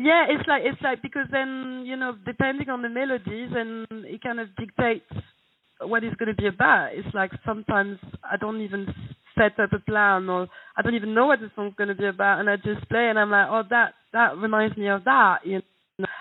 Yeah, 0.00 0.26
it's 0.30 0.46
like 0.46 0.62
it's 0.64 0.80
like 0.80 1.02
because 1.02 1.26
then 1.32 1.82
you 1.84 1.96
know 1.96 2.14
depending 2.24 2.68
on 2.68 2.82
the 2.82 2.88
melodies 2.88 3.50
and 3.50 3.84
it 4.06 4.22
kind 4.22 4.38
of 4.38 4.46
dictates 4.54 5.10
what 5.80 6.04
it's 6.04 6.14
going 6.14 6.28
to 6.28 6.40
be 6.40 6.46
about. 6.46 6.90
It's 6.92 7.12
like 7.14 7.32
sometimes 7.44 7.98
I 8.22 8.36
don't 8.36 8.60
even 8.60 8.86
set 9.36 9.58
up 9.58 9.72
a 9.72 9.80
plan 9.80 10.28
or 10.28 10.46
I 10.76 10.82
don't 10.82 10.94
even 10.94 11.14
know 11.14 11.26
what 11.26 11.40
the 11.40 11.50
song's 11.56 11.74
going 11.76 11.88
to 11.88 11.96
be 11.96 12.06
about, 12.06 12.38
and 12.38 12.48
I 12.48 12.54
just 12.54 12.88
play 12.88 13.08
and 13.08 13.18
I'm 13.18 13.32
like, 13.32 13.48
oh 13.50 13.64
that 13.70 13.94
that 14.12 14.36
reminds 14.36 14.76
me 14.76 14.86
of 14.88 15.02
that. 15.02 15.38
You 15.44 15.56
know, 15.56 15.62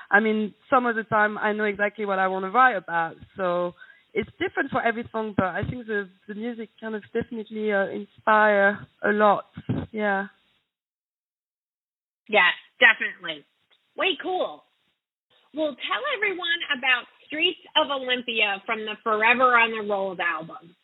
I 0.10 0.20
mean, 0.20 0.54
some 0.70 0.86
of 0.86 0.96
the 0.96 1.04
time 1.04 1.38
I 1.38 1.54
know 1.54 1.65
exactly 1.65 2.06
what 2.06 2.20
I 2.20 2.28
want 2.28 2.46
to 2.46 2.52
write 2.52 2.76
about, 2.76 3.15
so 3.36 3.74
it's 4.13 4.30
different 4.39 4.72
for 4.72 4.82
every 4.82 5.08
song. 5.12 5.34
But 5.36 5.48
I 5.48 5.63
think 5.70 5.88
the 5.88 6.10
the 6.28 6.36
music 6.36 6.70
kind 6.80 6.96
of 6.96 7.04
definitely 7.13 7.72
uh, 7.72 7.88
inspire 7.88 8.88
a 9.04 9.12
lot. 9.12 9.46
Yeah. 9.91 10.28
Yeah, 12.30 12.52
definitely. 12.80 13.46
Way 13.96 14.17
cool. 14.22 14.63
Well, 15.54 15.76
tell 15.76 16.04
everyone 16.15 16.60
about 16.78 17.06
Streets 17.26 17.60
of 17.76 17.89
Olympia 17.89 18.62
from 18.65 18.80
the 18.80 18.96
Forever 19.04 19.56
on 19.56 19.72
the 19.72 19.91
Road 19.91 20.20
album. 20.20 20.76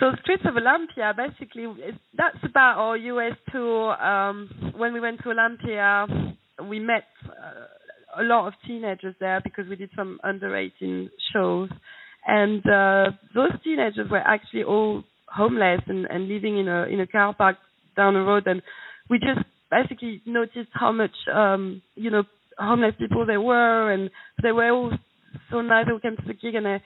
So 0.00 0.12
Streets 0.22 0.44
of 0.46 0.56
Olympia, 0.56 1.12
basically, 1.16 1.66
that's 2.16 2.38
about 2.44 2.78
our 2.78 2.96
US 2.96 3.36
tour. 3.50 4.00
Um, 4.02 4.72
when 4.76 4.92
we 4.92 5.00
went 5.00 5.22
to 5.22 5.30
Olympia, 5.30 6.06
we 6.64 6.78
met 6.78 7.04
uh, 7.26 8.20
a 8.20 8.24
lot 8.24 8.48
of 8.48 8.54
teenagers 8.66 9.14
there 9.20 9.40
because 9.42 9.66
we 9.68 9.76
did 9.76 9.90
some 9.96 10.18
under 10.24 10.56
18 10.56 11.10
shows, 11.32 11.70
and 12.26 12.60
uh, 12.66 13.10
those 13.34 13.52
teenagers 13.62 14.10
were 14.10 14.18
actually 14.18 14.64
all 14.64 15.04
homeless 15.26 15.80
and, 15.86 16.06
and 16.06 16.28
living 16.28 16.58
in 16.58 16.68
a 16.68 16.84
in 16.84 17.00
a 17.00 17.06
car 17.06 17.34
park 17.34 17.56
down 17.96 18.14
the 18.14 18.20
road, 18.20 18.46
and 18.46 18.62
we 19.10 19.18
just 19.18 19.40
basically 19.70 20.22
noticed 20.26 20.70
how 20.72 20.92
much 20.92 21.14
um 21.32 21.82
you 21.94 22.10
know 22.10 22.24
homeless 22.58 22.94
people 22.98 23.26
they 23.26 23.36
were. 23.36 23.92
And 23.92 24.10
they 24.42 24.52
were 24.52 24.70
all 24.70 24.92
so 25.50 25.60
nice 25.60 25.86
they 25.86 26.08
came 26.08 26.16
to 26.16 26.26
the 26.26 26.34
gig. 26.34 26.54
And 26.54 26.66
they 26.66 26.82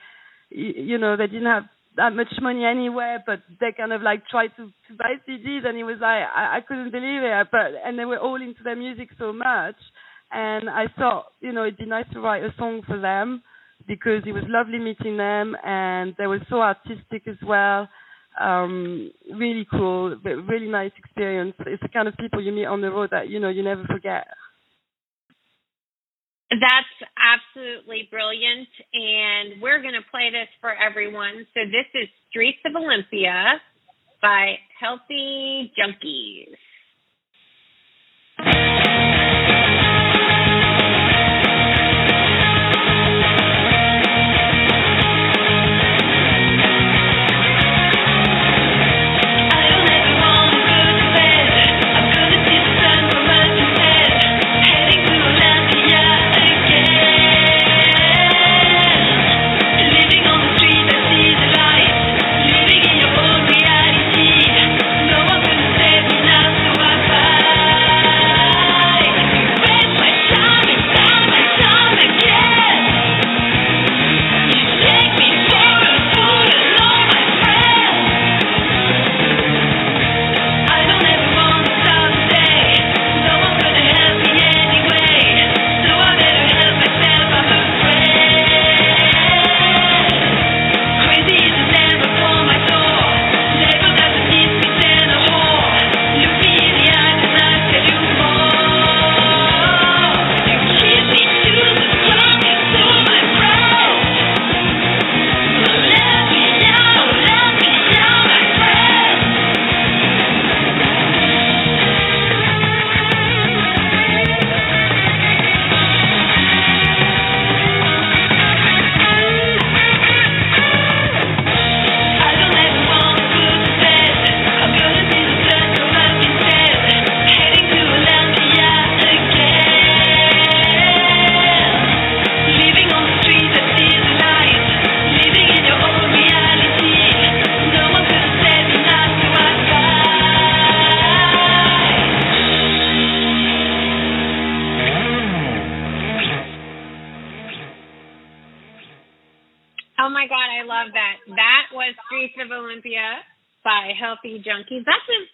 you 0.51 0.99
know 0.99 1.17
they 1.17 1.27
didn't 1.27 1.47
have 1.47 1.65
that 1.97 2.15
much 2.15 2.33
money 2.41 2.65
anyway, 2.65 3.19
but 3.27 3.41
they 3.61 3.73
kind 3.77 3.93
of 3.93 4.03
like 4.03 4.27
tried 4.29 4.49
to, 4.57 4.67
to 4.67 4.97
buy 4.97 5.15
CDs, 5.29 5.67
and 5.67 5.77
he 5.77 5.85
was 5.85 5.99
like, 6.01 6.25
I, 6.35 6.59
I 6.59 6.61
couldn't 6.67 6.91
believe 6.91 7.23
it. 7.23 7.49
But 7.51 7.73
and 7.85 7.99
they 7.99 8.05
were 8.05 8.19
all 8.19 8.41
into 8.41 8.63
their 8.63 8.77
music 8.77 9.11
so 9.19 9.33
much, 9.33 9.77
and 10.31 10.71
I 10.71 10.87
thought, 10.99 11.27
you 11.41 11.53
know, 11.53 11.63
it'd 11.65 11.77
be 11.79 11.87
nice 11.87 12.07
to 12.13 12.21
write 12.21 12.43
a 12.45 12.55
song 12.59 12.83
for 12.87 12.99
them 12.99 13.43
because 13.87 14.23
it 14.27 14.33
was 14.33 14.45
lovely 14.49 14.79
meeting 14.79 15.17
them, 15.17 15.57
and 15.65 16.15
they 16.19 16.27
were 16.27 16.41
so 16.49 16.61
artistic 16.61 17.27
as 17.29 17.37
well. 17.47 17.89
Um, 18.41 19.11
really 19.35 19.67
cool, 19.71 20.17
really 20.25 20.69
nice 20.69 20.93
experience. 20.97 21.55
It's 21.67 21.83
the 21.83 21.89
kind 21.89 22.09
of 22.09 22.17
people 22.17 22.43
you 22.43 22.53
meet 22.53 22.65
on 22.67 22.81
the 22.81 22.91
road 22.91 23.11
that 23.13 23.29
you 23.29 23.41
know 23.41 23.51
you 23.51 23.63
never 23.63 23.85
forget. 23.85 24.27
That's 26.53 27.11
absolutely 27.17 28.09
brilliant. 28.11 28.69
And 28.93 29.63
we're 29.63 29.81
going 29.81 29.95
to 29.95 30.05
play 30.11 30.31
this 30.31 30.49
for 30.61 30.75
everyone. 30.75 31.47
So 31.55 31.61
this 31.65 31.89
is 31.95 32.09
Streets 32.31 32.61
of 32.67 32.77
Olympia 32.77 33.61
by 34.21 34.57
Healthy 34.81 35.73
Junkies. 35.79 36.57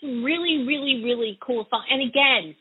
Junkies. 0.03 0.25
Really, 0.25 0.65
really, 0.67 1.03
really 1.05 1.39
cool 1.45 1.67
song. 1.71 1.85
And 1.91 2.03
again, 2.03 2.55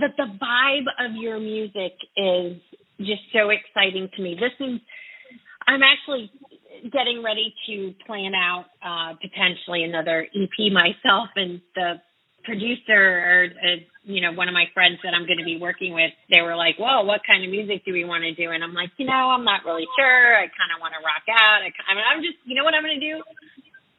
the 0.00 0.08
the 0.16 0.38
vibe 0.38 0.88
of 0.98 1.16
your 1.16 1.38
music 1.38 1.92
is 2.16 2.60
just 2.98 3.22
so 3.32 3.50
exciting 3.50 4.08
to 4.16 4.22
me. 4.22 4.34
This 4.34 4.52
is 4.60 4.80
I'm 5.66 5.82
actually 5.82 6.30
getting 6.92 7.22
ready 7.24 7.54
to 7.66 7.94
plan 8.06 8.34
out 8.34 8.66
uh 8.84 9.14
potentially 9.20 9.82
another 9.84 10.26
EP 10.34 10.72
myself 10.72 11.28
and 11.34 11.60
the 11.74 12.00
producer 12.44 12.96
or 12.96 13.44
uh, 13.50 13.76
you 14.04 14.20
know 14.20 14.32
one 14.32 14.48
of 14.48 14.54
my 14.54 14.64
friends 14.72 14.98
that 15.02 15.12
I'm 15.12 15.26
going 15.26 15.38
to 15.38 15.44
be 15.44 15.58
working 15.60 15.92
with 15.92 16.10
they 16.32 16.40
were 16.40 16.56
like, 16.56 16.78
"Well, 16.78 17.04
what 17.04 17.20
kind 17.26 17.44
of 17.44 17.50
music 17.50 17.84
do 17.84 17.92
we 17.92 18.04
want 18.04 18.24
to 18.24 18.34
do?" 18.34 18.50
And 18.50 18.62
I'm 18.62 18.74
like, 18.74 18.90
"You 18.96 19.06
know, 19.06 19.34
I'm 19.34 19.44
not 19.44 19.64
really 19.64 19.86
sure. 19.98 20.36
I 20.36 20.48
kind 20.48 20.72
of 20.74 20.80
want 20.80 20.94
to 20.96 21.02
rock 21.04 21.26
out. 21.28 21.60
I, 21.60 21.68
I 21.88 21.94
mean, 21.94 22.04
I'm 22.08 22.22
just, 22.22 22.38
you 22.44 22.54
know 22.56 22.64
what 22.64 22.74
I'm 22.74 22.82
going 22.82 22.98
to 22.98 23.04
do? 23.04 23.20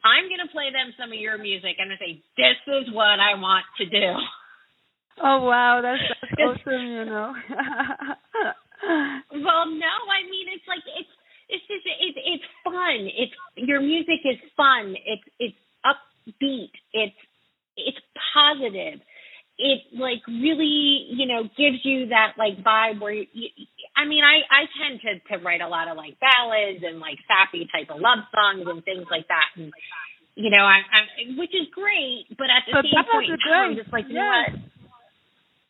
I'm 0.04 0.28
going 0.28 0.42
to 0.44 0.52
play 0.52 0.72
them 0.72 0.94
some 0.98 1.12
of 1.12 1.18
your 1.18 1.36
music 1.38 1.76
and 1.78 1.92
I 1.92 1.96
say, 1.96 2.22
this 2.36 2.60
is 2.66 2.94
what 2.94 3.20
I 3.20 3.36
want 3.36 3.64
to 3.78 3.86
do. 3.86 4.16
Oh 5.22 5.44
wow, 5.44 5.80
that's, 5.82 6.00
that's 6.20 6.40
awesome, 6.64 6.86
you 6.86 7.04
know. 7.04 7.34
well, 9.44 9.68
no, 9.68 9.94
I 10.08 10.24
mean 10.24 10.48
it's 10.48 10.64
like 10.64 10.84
it's 10.96 11.12
it's 11.48 11.66
just 11.68 11.84
it's 11.84 12.16
it's 12.16 12.48
fun. 12.64 13.10
It's 13.12 13.32
your 13.56 13.80
music 13.80 14.24
is 14.24 14.38
fun. 14.56 14.94
It's 15.04 15.26
it's 15.38 15.60
upbeat. 15.84 16.72
It's 16.92 17.20
it's 17.76 18.00
positive. 18.32 19.00
It 19.60 19.92
like 19.92 20.24
really, 20.24 21.04
you 21.12 21.28
know, 21.28 21.44
gives 21.44 21.84
you 21.84 22.08
that 22.08 22.40
like 22.40 22.64
vibe 22.64 23.00
where 23.00 23.12
you, 23.12 23.48
I 23.92 24.08
mean, 24.08 24.24
I 24.24 24.40
I 24.48 24.64
tend 24.80 25.04
to 25.04 25.12
to 25.36 25.44
write 25.44 25.60
a 25.60 25.68
lot 25.68 25.88
of 25.88 26.00
like 26.00 26.16
ballads 26.16 26.80
and 26.80 26.96
like 26.96 27.20
sappy 27.28 27.68
type 27.68 27.92
of 27.92 28.00
love 28.00 28.24
songs 28.32 28.64
and 28.64 28.80
things 28.84 29.04
like 29.12 29.28
that, 29.28 29.52
and 29.60 29.68
you 30.34 30.48
know, 30.48 30.64
I, 30.64 30.80
I 30.80 31.00
which 31.36 31.52
is 31.52 31.68
great, 31.74 32.24
but 32.40 32.48
at 32.48 32.64
the 32.64 32.72
but 32.72 32.88
same 32.88 33.04
point, 33.04 33.28
I'm 33.52 33.76
just 33.76 33.92
like, 33.92 34.06
yeah. 34.08 34.48
what? 34.48 34.64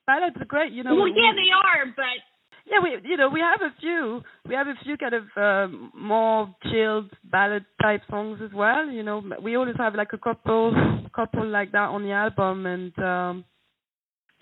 Ballads 0.06 0.36
are 0.38 0.46
great, 0.46 0.72
you 0.72 0.84
know. 0.84 0.94
Well, 0.94 1.10
we, 1.10 1.18
yeah, 1.18 1.34
they 1.34 1.50
are, 1.50 1.90
but 1.96 2.22
yeah, 2.70 2.78
we 2.82 3.08
you 3.08 3.16
know 3.16 3.28
we 3.28 3.40
have 3.40 3.60
a 3.62 3.74
few 3.80 4.22
we 4.48 4.54
have 4.54 4.68
a 4.68 4.78
few 4.84 4.96
kind 4.96 5.14
of 5.14 5.24
um, 5.36 5.90
more 5.94 6.54
chilled 6.70 7.10
ballad 7.24 7.64
type 7.82 8.02
songs 8.08 8.38
as 8.44 8.50
well. 8.54 8.88
You 8.88 9.02
know, 9.02 9.22
we 9.42 9.56
always 9.56 9.76
have 9.78 9.94
like 9.94 10.12
a 10.12 10.18
couple 10.18 10.72
couple 11.14 11.46
like 11.46 11.72
that 11.72 11.90
on 11.90 12.04
the 12.04 12.12
album, 12.12 12.66
and 12.66 12.98
um 12.98 13.44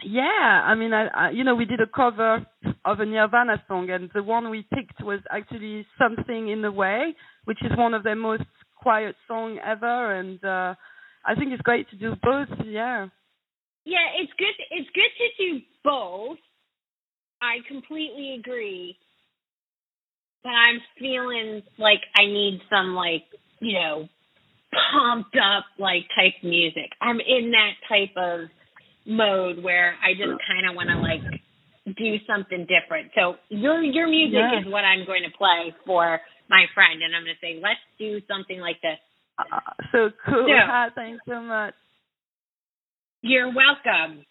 yeah, 0.03 0.63
I 0.65 0.75
mean, 0.75 0.93
I, 0.93 1.07
I, 1.07 1.31
you 1.31 1.45
know, 1.45 1.55
we 1.55 1.65
did 1.65 1.81
a 1.81 1.87
cover 1.87 2.47
of 2.85 3.01
a 3.01 3.07
Nirvana 3.07 3.63
song, 3.67 3.91
and 3.91 4.11
the 4.15 4.23
one 4.23 4.51
we 4.51 4.67
picked 4.75 5.03
was 5.03 5.21
actually 5.31 5.87
"Something 5.99 6.49
in 6.49 6.63
the 6.63 6.71
Way," 6.73 7.15
which 7.45 7.59
is 7.63 7.77
one 7.77 7.95
of 7.95 8.05
their 8.05 8.17
most 8.17 8.45
quiet 8.81 9.17
song 9.27 9.59
ever, 9.65 10.15
and 10.15 10.43
uh, 10.45 10.75
I 11.25 11.35
think 11.35 11.53
it's 11.53 11.63
great 11.63 11.89
to 11.91 11.97
do 11.97 12.15
both. 12.23 12.49
Yeah. 12.65 13.09
Yeah, 13.85 14.07
it's 14.21 14.33
good. 14.39 14.55
It's 14.71 14.89
good 14.95 15.13
to 15.19 15.45
do 15.45 15.61
both. 15.83 16.39
I 17.41 17.59
completely 17.67 18.37
agree, 18.39 18.97
but 20.43 20.51
I'm 20.51 20.81
feeling 20.99 21.63
like 21.79 22.01
I 22.17 22.27
need 22.27 22.61
some 22.71 22.95
like 22.95 23.25
you 23.61 23.75
know 23.75 24.09
pumped 24.93 25.37
up 25.37 25.65
like 25.79 26.03
type 26.15 26.35
music. 26.43 26.91
I'm 27.01 27.21
in 27.21 27.53
that 27.53 27.73
type 27.89 28.17
of 28.17 28.49
mode 29.09 29.65
where 29.65 29.97
I 30.05 30.13
just 30.13 30.37
kind 30.45 30.69
of 30.69 30.77
want 30.77 30.93
to 30.93 31.01
like 31.01 31.25
do 31.97 32.17
something 32.29 32.69
different. 32.69 33.11
So 33.17 33.37
your 33.49 33.83
your 33.83 34.07
music 34.07 34.39
yeah. 34.39 34.61
is 34.61 34.67
what 34.67 34.85
I'm 34.85 35.07
going 35.07 35.25
to 35.25 35.37
play 35.37 35.75
for 35.87 36.21
my 36.49 36.67
friend, 36.75 37.03
and 37.03 37.17
I'm 37.17 37.25
going 37.25 37.35
to 37.35 37.45
say, 37.45 37.61
let's 37.61 37.81
do 37.99 38.21
something 38.29 38.61
like 38.61 38.81
this. 38.83 39.01
Uh, 39.39 39.61
so 39.93 40.11
cool. 40.25 40.47
So, 40.47 40.91
Thanks 40.95 41.25
so 41.27 41.41
much. 41.41 41.75
You're 43.23 43.49
welcome. 43.49 44.25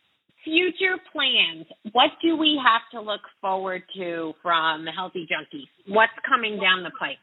Future 0.43 0.95
plans. 1.11 1.65
What 1.91 2.11
do 2.21 2.37
we 2.37 2.59
have 2.63 2.81
to 2.93 3.01
look 3.01 3.21
forward 3.41 3.83
to 3.97 4.33
from 4.41 4.85
Healthy 4.85 5.27
Junkies? 5.27 5.67
What's 5.87 6.13
coming 6.27 6.57
down 6.59 6.83
the 6.83 6.91
pike? 6.97 7.17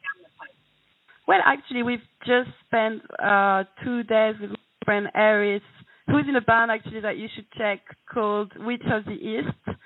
Well, 1.26 1.40
actually, 1.42 1.84
we've 1.84 2.04
just 2.26 2.50
spent 2.66 3.00
uh, 3.18 3.64
two 3.82 4.02
days 4.02 4.34
with 4.40 4.50
my 4.50 4.56
friend 4.84 5.06
Eris 5.14 5.62
who's 6.06 6.26
in 6.28 6.36
a 6.36 6.40
band 6.40 6.70
actually 6.70 7.00
that 7.00 7.16
you 7.16 7.28
should 7.34 7.46
check 7.56 7.80
called 8.12 8.52
Witch 8.56 8.82
of 8.90 9.04
the 9.04 9.12
East 9.12 9.78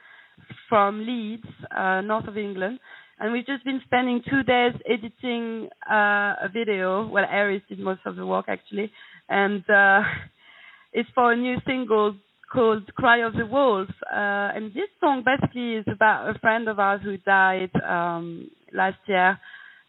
from 0.68 1.06
Leeds, 1.06 1.46
uh, 1.76 2.00
north 2.00 2.26
of 2.28 2.36
England. 2.36 2.78
and 3.20 3.32
we've 3.32 3.46
just 3.46 3.64
been 3.64 3.80
spending 3.84 4.22
two 4.28 4.42
days 4.42 4.72
editing 4.88 5.68
uh, 5.90 6.34
a 6.44 6.48
video. 6.52 7.06
Well, 7.08 7.24
Aries 7.28 7.62
did 7.68 7.78
most 7.80 8.00
of 8.06 8.16
the 8.16 8.24
work 8.24 8.46
actually, 8.48 8.90
and 9.28 9.68
uh, 9.68 10.02
it's 10.92 11.08
for 11.14 11.32
a 11.32 11.36
new 11.36 11.56
single 11.66 12.14
called 12.52 12.92
"Cry 12.94 13.26
of 13.26 13.34
the 13.34 13.46
Wolf." 13.46 13.88
Uh, 14.10 14.54
and 14.54 14.72
this 14.72 14.90
song 15.00 15.24
basically 15.24 15.74
is 15.74 15.84
about 15.92 16.34
a 16.34 16.38
friend 16.38 16.68
of 16.68 16.78
ours 16.78 17.00
who 17.02 17.16
died 17.18 17.70
um, 17.84 18.48
last 18.72 18.98
year, 19.06 19.38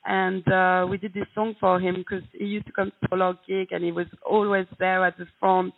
and 0.06 0.48
uh, 0.52 0.88
we 0.90 0.98
did 0.98 1.14
this 1.14 1.28
song 1.36 1.56
for 1.60 1.80
him 1.80 1.96
because 1.98 2.24
he 2.34 2.46
used 2.46 2.66
to 2.66 2.72
come 2.72 2.92
to 2.92 3.22
our 3.22 3.38
gig 3.48 3.68
and 3.72 3.84
he 3.84 3.92
was 3.92 4.08
always 4.28 4.66
there 4.80 5.06
at 5.06 5.18
the 5.18 5.28
front 5.40 5.74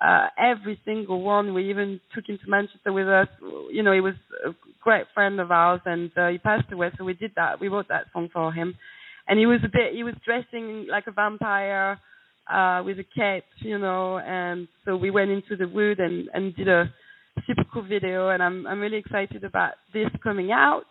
uh, 0.00 0.28
every 0.38 0.80
single 0.84 1.22
one. 1.22 1.54
We 1.54 1.70
even 1.70 2.00
took 2.14 2.28
him 2.28 2.38
to 2.44 2.50
Manchester 2.50 2.92
with 2.92 3.08
us. 3.08 3.28
You 3.70 3.82
know, 3.82 3.92
he 3.92 4.00
was 4.00 4.14
a 4.44 4.50
great 4.82 5.06
friend 5.14 5.40
of 5.40 5.50
ours, 5.50 5.80
and 5.86 6.10
uh, 6.16 6.28
he 6.28 6.38
passed 6.38 6.70
away. 6.72 6.90
So 6.98 7.04
we 7.04 7.14
did 7.14 7.32
that. 7.36 7.60
We 7.60 7.68
wrote 7.68 7.88
that 7.88 8.06
song 8.12 8.28
for 8.32 8.52
him, 8.52 8.74
and 9.28 9.38
he 9.38 9.46
was 9.46 9.60
a 9.64 9.68
bit. 9.68 9.94
He 9.94 10.04
was 10.04 10.14
dressing 10.24 10.86
like 10.90 11.06
a 11.06 11.12
vampire 11.12 11.98
uh, 12.52 12.82
with 12.84 12.98
a 12.98 13.04
cape, 13.16 13.44
you 13.60 13.78
know. 13.78 14.18
And 14.18 14.68
so 14.84 14.96
we 14.96 15.10
went 15.10 15.30
into 15.30 15.56
the 15.56 15.68
wood 15.68 15.98
and 15.98 16.28
and 16.34 16.54
did 16.54 16.68
a 16.68 16.92
super 17.46 17.64
cool 17.72 17.82
video. 17.82 18.28
And 18.28 18.42
I'm 18.42 18.66
I'm 18.66 18.80
really 18.80 18.98
excited 18.98 19.44
about 19.44 19.74
this 19.92 20.08
coming 20.22 20.52
out. 20.52 20.84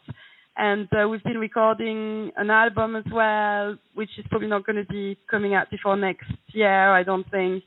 And 0.58 0.88
uh, 0.94 1.08
we've 1.10 1.24
been 1.24 1.38
recording 1.38 2.32
an 2.38 2.50
album 2.50 2.96
as 2.96 3.04
well, 3.12 3.76
which 3.94 4.12
is 4.18 4.26
probably 4.30 4.48
not 4.48 4.66
going 4.66 4.78
to 4.78 4.86
be 4.86 5.18
coming 5.30 5.54
out 5.54 5.70
before 5.70 5.98
next 5.98 6.32
year, 6.54 6.94
I 6.94 7.04
don't 7.04 7.30
think 7.30 7.62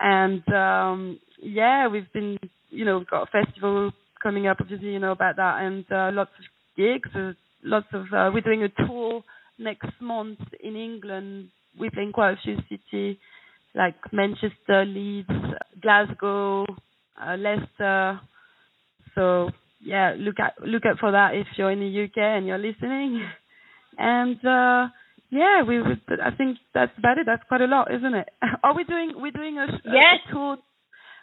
and 0.00 0.46
um 0.52 1.18
yeah, 1.40 1.88
we've 1.88 2.12
been 2.12 2.38
you 2.70 2.84
know 2.84 2.98
we've 2.98 3.08
got 3.10 3.28
a 3.28 3.44
festival 3.44 3.92
coming 4.22 4.46
up, 4.46 4.58
obviously 4.60 4.88
you 4.88 4.98
know 4.98 5.12
about 5.12 5.36
that, 5.36 5.62
and 5.62 5.84
uh, 5.90 6.10
lots 6.12 6.30
of 6.38 6.44
gigs, 6.76 7.08
uh, 7.14 7.32
lots 7.62 7.86
of 7.92 8.02
uh, 8.12 8.30
we're 8.32 8.40
doing 8.40 8.62
a 8.64 8.86
tour 8.86 9.22
next 9.58 9.90
month 10.00 10.40
in 10.62 10.76
England. 10.76 11.48
We're 11.78 11.90
playing 11.90 12.12
quite 12.12 12.32
a 12.32 12.40
few 12.42 12.56
cities 12.68 13.16
like 13.74 13.94
Manchester, 14.12 14.84
Leeds, 14.86 15.28
Glasgow, 15.82 16.64
uh, 17.22 17.36
Leicester. 17.36 18.20
So 19.14 19.50
yeah, 19.80 20.14
look 20.18 20.40
out 20.40 20.52
look 20.66 20.84
out 20.86 20.98
for 20.98 21.12
that 21.12 21.34
if 21.34 21.46
you're 21.56 21.70
in 21.70 21.80
the 21.80 22.04
UK 22.04 22.18
and 22.18 22.46
you're 22.46 22.58
listening. 22.58 23.24
And 23.98 24.36
uh 24.44 24.88
yeah, 25.36 25.62
we 25.62 25.80
would. 25.82 26.00
I 26.22 26.34
think 26.34 26.58
that's 26.72 26.92
about 26.98 27.18
it. 27.18 27.26
That's 27.26 27.42
quite 27.48 27.60
a 27.60 27.66
lot, 27.66 27.92
isn't 27.94 28.14
it? 28.14 28.28
Are 28.64 28.74
we 28.74 28.84
doing? 28.84 29.12
We're 29.16 29.32
doing 29.32 29.58
a, 29.58 29.66
yes. 29.84 30.20
a 30.28 30.32
tour. 30.32 30.56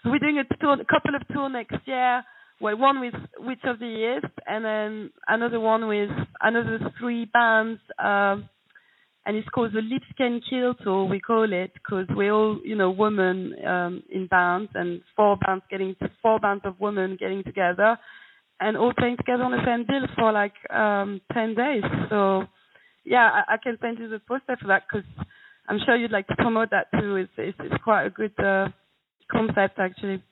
We're 0.06 0.20
doing 0.20 0.38
a 0.38 0.56
tour, 0.58 0.74
a 0.74 0.86
couple 0.86 1.16
of 1.16 1.28
tour 1.34 1.50
next 1.50 1.78
year. 1.86 2.24
Well, 2.62 2.78
one 2.78 3.00
with 3.00 3.16
Witch 3.40 3.64
of 3.66 3.80
the 3.80 4.18
East, 4.18 4.34
and 4.46 4.64
then 4.64 5.12
another 5.28 5.60
one 5.60 5.88
with 5.88 6.10
another 6.42 6.80
three 7.00 7.26
bands. 7.26 7.80
Um, 7.98 8.50
and 9.26 9.38
it's 9.38 9.48
called 9.50 9.74
the 9.74 9.82
Lips 9.82 10.06
Can 10.18 10.42
Kill 10.48 10.74
tour. 10.76 11.06
We 11.06 11.20
call 11.20 11.52
it 11.52 11.72
because 11.74 12.06
we're 12.10 12.34
all, 12.34 12.60
you 12.64 12.76
know, 12.76 12.92
women 12.92 13.54
um, 13.66 14.04
in 14.12 14.28
bands, 14.28 14.72
and 14.76 15.02
four 15.16 15.38
bands 15.38 15.64
getting 15.72 15.96
four 16.22 16.40
bands 16.40 16.64
of 16.66 16.80
women 16.80 17.18
getting 17.20 17.44
together, 17.44 17.98
and 18.60 18.78
all 18.78 18.94
playing 18.98 19.18
together 19.18 19.44
on 19.44 19.52
the 19.52 19.66
same 19.66 19.86
bill 19.88 20.08
for 20.16 20.32
like 20.32 20.54
um, 20.70 21.22
ten 21.34 21.56
days. 21.56 21.84
So 22.10 22.44
yeah, 23.04 23.30
I, 23.48 23.56
I 23.56 23.58
can 23.58 23.78
send 23.82 24.00
you 24.00 24.10
the 24.10 24.20
poster 24.20 24.58
for 24.60 24.68
that 24.68 24.84
because 24.88 25.08
I'm 25.68 25.80
sure 25.86 25.96
you'd 25.96 26.12
like 26.12 26.28
to 26.28 26.36
promote 26.36 26.72
that 26.72 26.88
too. 27.00 27.16
It's 27.18 27.32
it's, 27.38 27.58
it's 27.60 27.84
quite 27.84 28.06
a 28.06 28.10
good 28.10 28.34
uh, 28.40 28.68
concept 29.32 29.80
actually. 29.80 30.24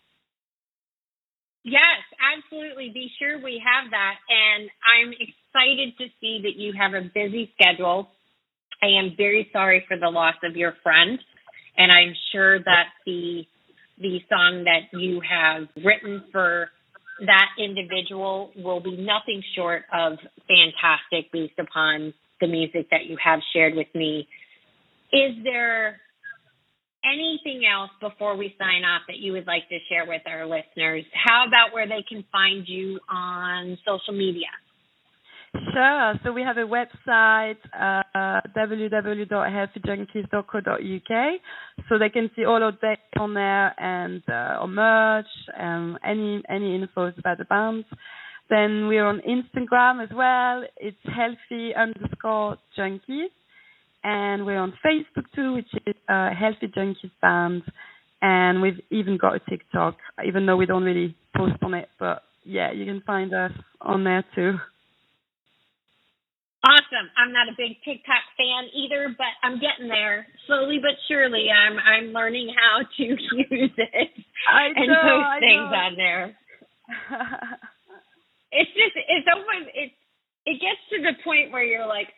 Yes, 1.63 2.01
absolutely. 2.17 2.89
Be 2.93 3.09
sure 3.19 3.41
we 3.41 3.61
have 3.63 3.91
that. 3.91 4.15
And 4.29 4.69
I'm 4.81 5.13
excited 5.13 5.93
to 5.99 6.05
see 6.19 6.41
that 6.43 6.55
you 6.57 6.73
have 6.73 6.93
a 6.93 7.07
busy 7.07 7.53
schedule. 7.53 8.09
I 8.81 8.87
am 8.99 9.13
very 9.15 9.47
sorry 9.53 9.85
for 9.87 9.95
the 9.95 10.09
loss 10.09 10.35
of 10.43 10.55
your 10.55 10.73
friend. 10.81 11.19
And 11.77 11.91
I'm 11.91 12.13
sure 12.31 12.59
that 12.59 12.89
the 13.05 13.43
the 13.99 14.19
song 14.29 14.65
that 14.65 14.97
you 14.97 15.21
have 15.21 15.67
written 15.85 16.23
for 16.31 16.69
that 17.19 17.49
individual 17.59 18.51
will 18.55 18.79
be 18.79 18.97
nothing 18.97 19.43
short 19.55 19.83
of 19.93 20.13
fantastic 20.47 21.31
based 21.31 21.59
upon 21.59 22.13
the 22.41 22.47
music 22.47 22.89
that 22.91 23.05
you 23.07 23.17
have 23.23 23.39
shared 23.53 23.75
with 23.75 23.87
me. 23.95 24.27
Is 25.13 25.35
there 25.43 26.01
anything 27.03 27.63
else 27.65 27.89
before 27.99 28.35
we 28.35 28.55
sign 28.57 28.83
off 28.83 29.01
that 29.07 29.17
you 29.17 29.33
would 29.33 29.47
like 29.47 29.67
to 29.69 29.77
share 29.89 30.05
with 30.07 30.21
our 30.25 30.45
listeners? 30.45 31.03
How 31.13 31.45
about 31.47 31.73
where 31.73 31.87
they 31.87 32.03
can 32.07 32.23
find 32.31 32.67
you 32.67 32.99
on 33.09 33.77
social 33.85 34.13
media? 34.13 34.47
Sure. 35.73 36.13
So 36.23 36.31
we 36.31 36.43
have 36.43 36.55
a 36.57 36.61
website, 36.61 37.57
uh, 37.77 38.03
www.healthyjunkies.co.uk. 38.55 41.41
So 41.89 41.97
they 41.97 42.09
can 42.09 42.31
see 42.35 42.45
all 42.45 42.63
our 42.63 42.71
dates 42.71 43.01
on 43.19 43.33
there 43.33 43.73
and 43.77 44.23
uh, 44.29 44.61
our 44.61 44.67
merch 44.67 45.25
and 45.57 45.97
any 46.05 46.41
any 46.47 46.79
infos 46.79 47.17
about 47.17 47.37
the 47.37 47.43
band. 47.45 47.83
Then 48.51 48.89
we're 48.89 49.05
on 49.05 49.21
Instagram 49.21 50.03
as 50.03 50.09
well. 50.13 50.65
It's 50.75 50.97
healthy 51.05 51.73
underscore 51.73 52.57
junkies. 52.77 53.31
And 54.03 54.45
we're 54.45 54.59
on 54.59 54.73
Facebook 54.85 55.23
too, 55.33 55.53
which 55.53 55.69
is 55.87 55.95
uh, 56.09 56.31
Healthy 56.37 56.67
Junkies 56.67 57.11
Band. 57.21 57.63
And 58.21 58.61
we've 58.61 58.81
even 58.91 59.17
got 59.17 59.35
a 59.35 59.39
TikTok, 59.49 59.95
even 60.27 60.45
though 60.45 60.57
we 60.57 60.65
don't 60.65 60.83
really 60.83 61.15
post 61.35 61.53
on 61.63 61.73
it. 61.75 61.87
But 61.97 62.23
yeah, 62.43 62.73
you 62.73 62.83
can 62.85 63.01
find 63.07 63.33
us 63.33 63.53
on 63.79 64.03
there 64.03 64.25
too. 64.35 64.55
Awesome. 66.63 67.09
I'm 67.17 67.31
not 67.31 67.47
a 67.47 67.55
big 67.57 67.77
TikTok 67.85 68.21
fan 68.37 68.69
either, 68.75 69.15
but 69.17 69.33
I'm 69.43 69.59
getting 69.61 69.87
there 69.87 70.27
slowly 70.45 70.77
but 70.81 70.91
surely. 71.07 71.47
I'm 71.49 71.77
I'm 71.79 72.11
learning 72.11 72.53
how 72.53 72.81
to 72.97 73.03
use 73.03 73.71
it 73.77 74.09
I 74.51 74.65
and 74.75 74.87
know, 74.87 75.01
post 75.01 75.25
I 75.25 75.39
things 75.39 75.71
know. 75.71 75.77
on 75.77 75.95
there. 75.95 76.37
it's 78.51 78.71
just 78.75 78.95
it's 78.95 79.27
almost 79.31 79.71
it 79.73 79.91
it 80.45 80.57
gets 80.59 80.81
to 80.89 80.97
the 81.01 81.13
point 81.23 81.51
where 81.51 81.63
you're 81.63 81.87
like, 81.87 82.09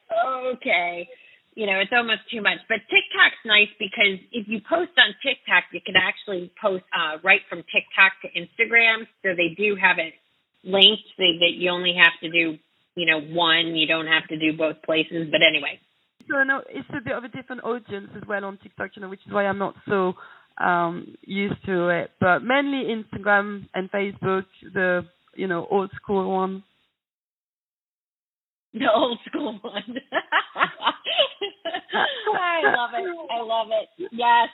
okay, 0.56 1.08
you 1.56 1.66
know, 1.68 1.80
it's 1.80 1.92
almost 1.94 2.22
too 2.32 2.42
much. 2.42 2.60
But 2.68 2.82
TikTok's 2.90 3.44
nice 3.46 3.70
because 3.78 4.18
if 4.32 4.48
you 4.48 4.60
post 4.64 4.92
on 4.98 5.14
TikTok, 5.22 5.70
you 5.72 5.82
can 5.86 5.96
actually 5.96 6.52
post 6.60 6.84
uh, 6.96 7.18
right 7.24 7.42
from 7.50 7.60
TikTok 7.68 8.16
to 8.24 8.28
Instagram. 8.34 9.06
So 9.22 9.36
they 9.36 9.54
do 9.56 9.76
have 9.76 10.00
it 10.00 10.14
linked 10.64 11.08
so 11.18 11.24
that 11.44 11.54
you 11.60 11.70
only 11.70 11.96
have 12.00 12.16
to 12.24 12.30
do, 12.32 12.58
you 12.96 13.06
know, 13.06 13.20
one. 13.20 13.76
You 13.76 13.88
don't 13.88 14.08
have 14.08 14.28
to 14.30 14.40
do 14.40 14.58
both 14.58 14.82
places. 14.84 15.28
But 15.30 15.42
anyway, 15.44 15.80
So 16.30 16.42
no, 16.44 16.62
it's 16.70 16.90
a 16.90 17.02
bit 17.02 17.14
of 17.14 17.24
a 17.24 17.30
different 17.30 17.64
audience 17.64 18.10
as 18.16 18.24
well 18.28 18.46
on 18.46 18.58
TikTok, 18.58 18.92
you 18.96 19.02
know, 19.02 19.10
which 19.10 19.22
is 19.28 19.34
why 19.34 19.46
I'm 19.46 19.60
not 19.60 19.76
so 19.88 20.14
um 20.64 21.16
used 21.22 21.64
to 21.66 21.90
it. 21.90 22.12
But 22.20 22.40
mainly 22.40 22.88
Instagram 22.88 23.68
and 23.76 23.92
Facebook, 23.92 24.46
the 24.74 25.06
you 25.36 25.48
know 25.48 25.68
old 25.70 25.92
school 25.96 26.32
one. 26.32 26.64
the 28.74 28.92
old 28.94 29.20
school 29.28 29.60
one. 29.62 29.98
I 31.94 32.62
love 32.76 32.90
it. 32.94 33.06
I 33.32 33.42
love 33.42 33.68
it. 33.72 34.10
Yes. 34.12 34.50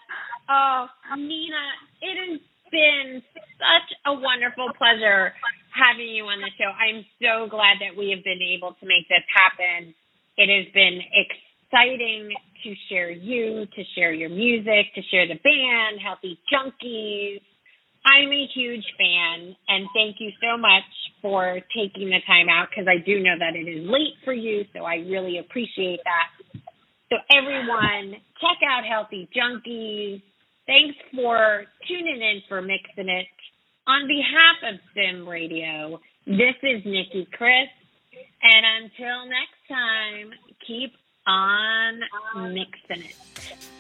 Oh, 0.50 0.88
Nina, 1.16 1.56
it 2.02 2.32
has 2.32 2.40
been 2.72 3.22
such 3.58 3.98
a 4.06 4.14
wonderful 4.14 4.70
pleasure 4.78 5.34
having 5.72 6.10
you 6.10 6.26
on 6.26 6.42
the 6.42 6.52
show. 6.58 6.72
I'm 6.76 7.06
so 7.22 7.50
glad 7.50 7.78
that 7.80 7.98
we 7.98 8.12
have 8.12 8.24
been 8.24 8.42
able 8.42 8.76
to 8.80 8.86
make 8.86 9.08
this 9.08 9.24
happen. 9.32 9.94
It 10.38 10.50
has 10.50 10.74
been 10.74 11.00
exciting 11.14 12.34
to 12.64 12.74
share 12.90 13.12
you, 13.12 13.66
to 13.66 13.84
share 13.96 14.12
your 14.12 14.30
music, 14.30 14.94
to 14.96 15.02
share 15.12 15.28
the 15.28 15.40
band, 15.40 16.02
Healthy 16.04 16.40
Junkies. 16.52 17.42
I'm 18.06 18.32
a 18.32 18.48
huge 18.54 18.86
fan, 18.98 19.56
and 19.68 19.88
thank 19.94 20.18
you 20.20 20.32
so 20.42 20.58
much 20.58 20.88
for 21.22 21.60
taking 21.76 22.10
the 22.10 22.20
time 22.26 22.48
out 22.50 22.70
because 22.70 22.88
I 22.88 23.04
do 23.04 23.20
know 23.20 23.36
that 23.38 23.56
it 23.56 23.68
is 23.68 23.88
late 23.90 24.16
for 24.24 24.34
you, 24.34 24.64
so 24.74 24.84
I 24.86 24.96
really 25.08 25.38
appreciate 25.38 26.00
that. 26.06 26.62
So, 27.10 27.18
everyone, 27.36 28.16
check 28.40 28.60
out 28.64 28.86
Healthy 28.86 29.30
Junkies. 29.36 30.22
Thanks 30.66 30.98
for 31.14 31.66
tuning 31.88 32.22
in 32.22 32.42
for 32.48 32.62
Mixing 32.62 33.10
It. 33.10 33.28
On 33.88 34.08
behalf 34.08 34.74
of 34.74 34.80
Sim 34.94 35.28
Radio, 35.28 36.00
this 36.26 36.56
is 36.62 36.86
Nicki 36.86 37.28
Kris, 37.34 37.70
and 38.44 38.84
until 38.84 39.26
next 39.26 39.60
time, 39.68 40.32
keep 40.66 40.94
on 41.26 42.00
mixing 42.54 43.10
it. 43.10 43.79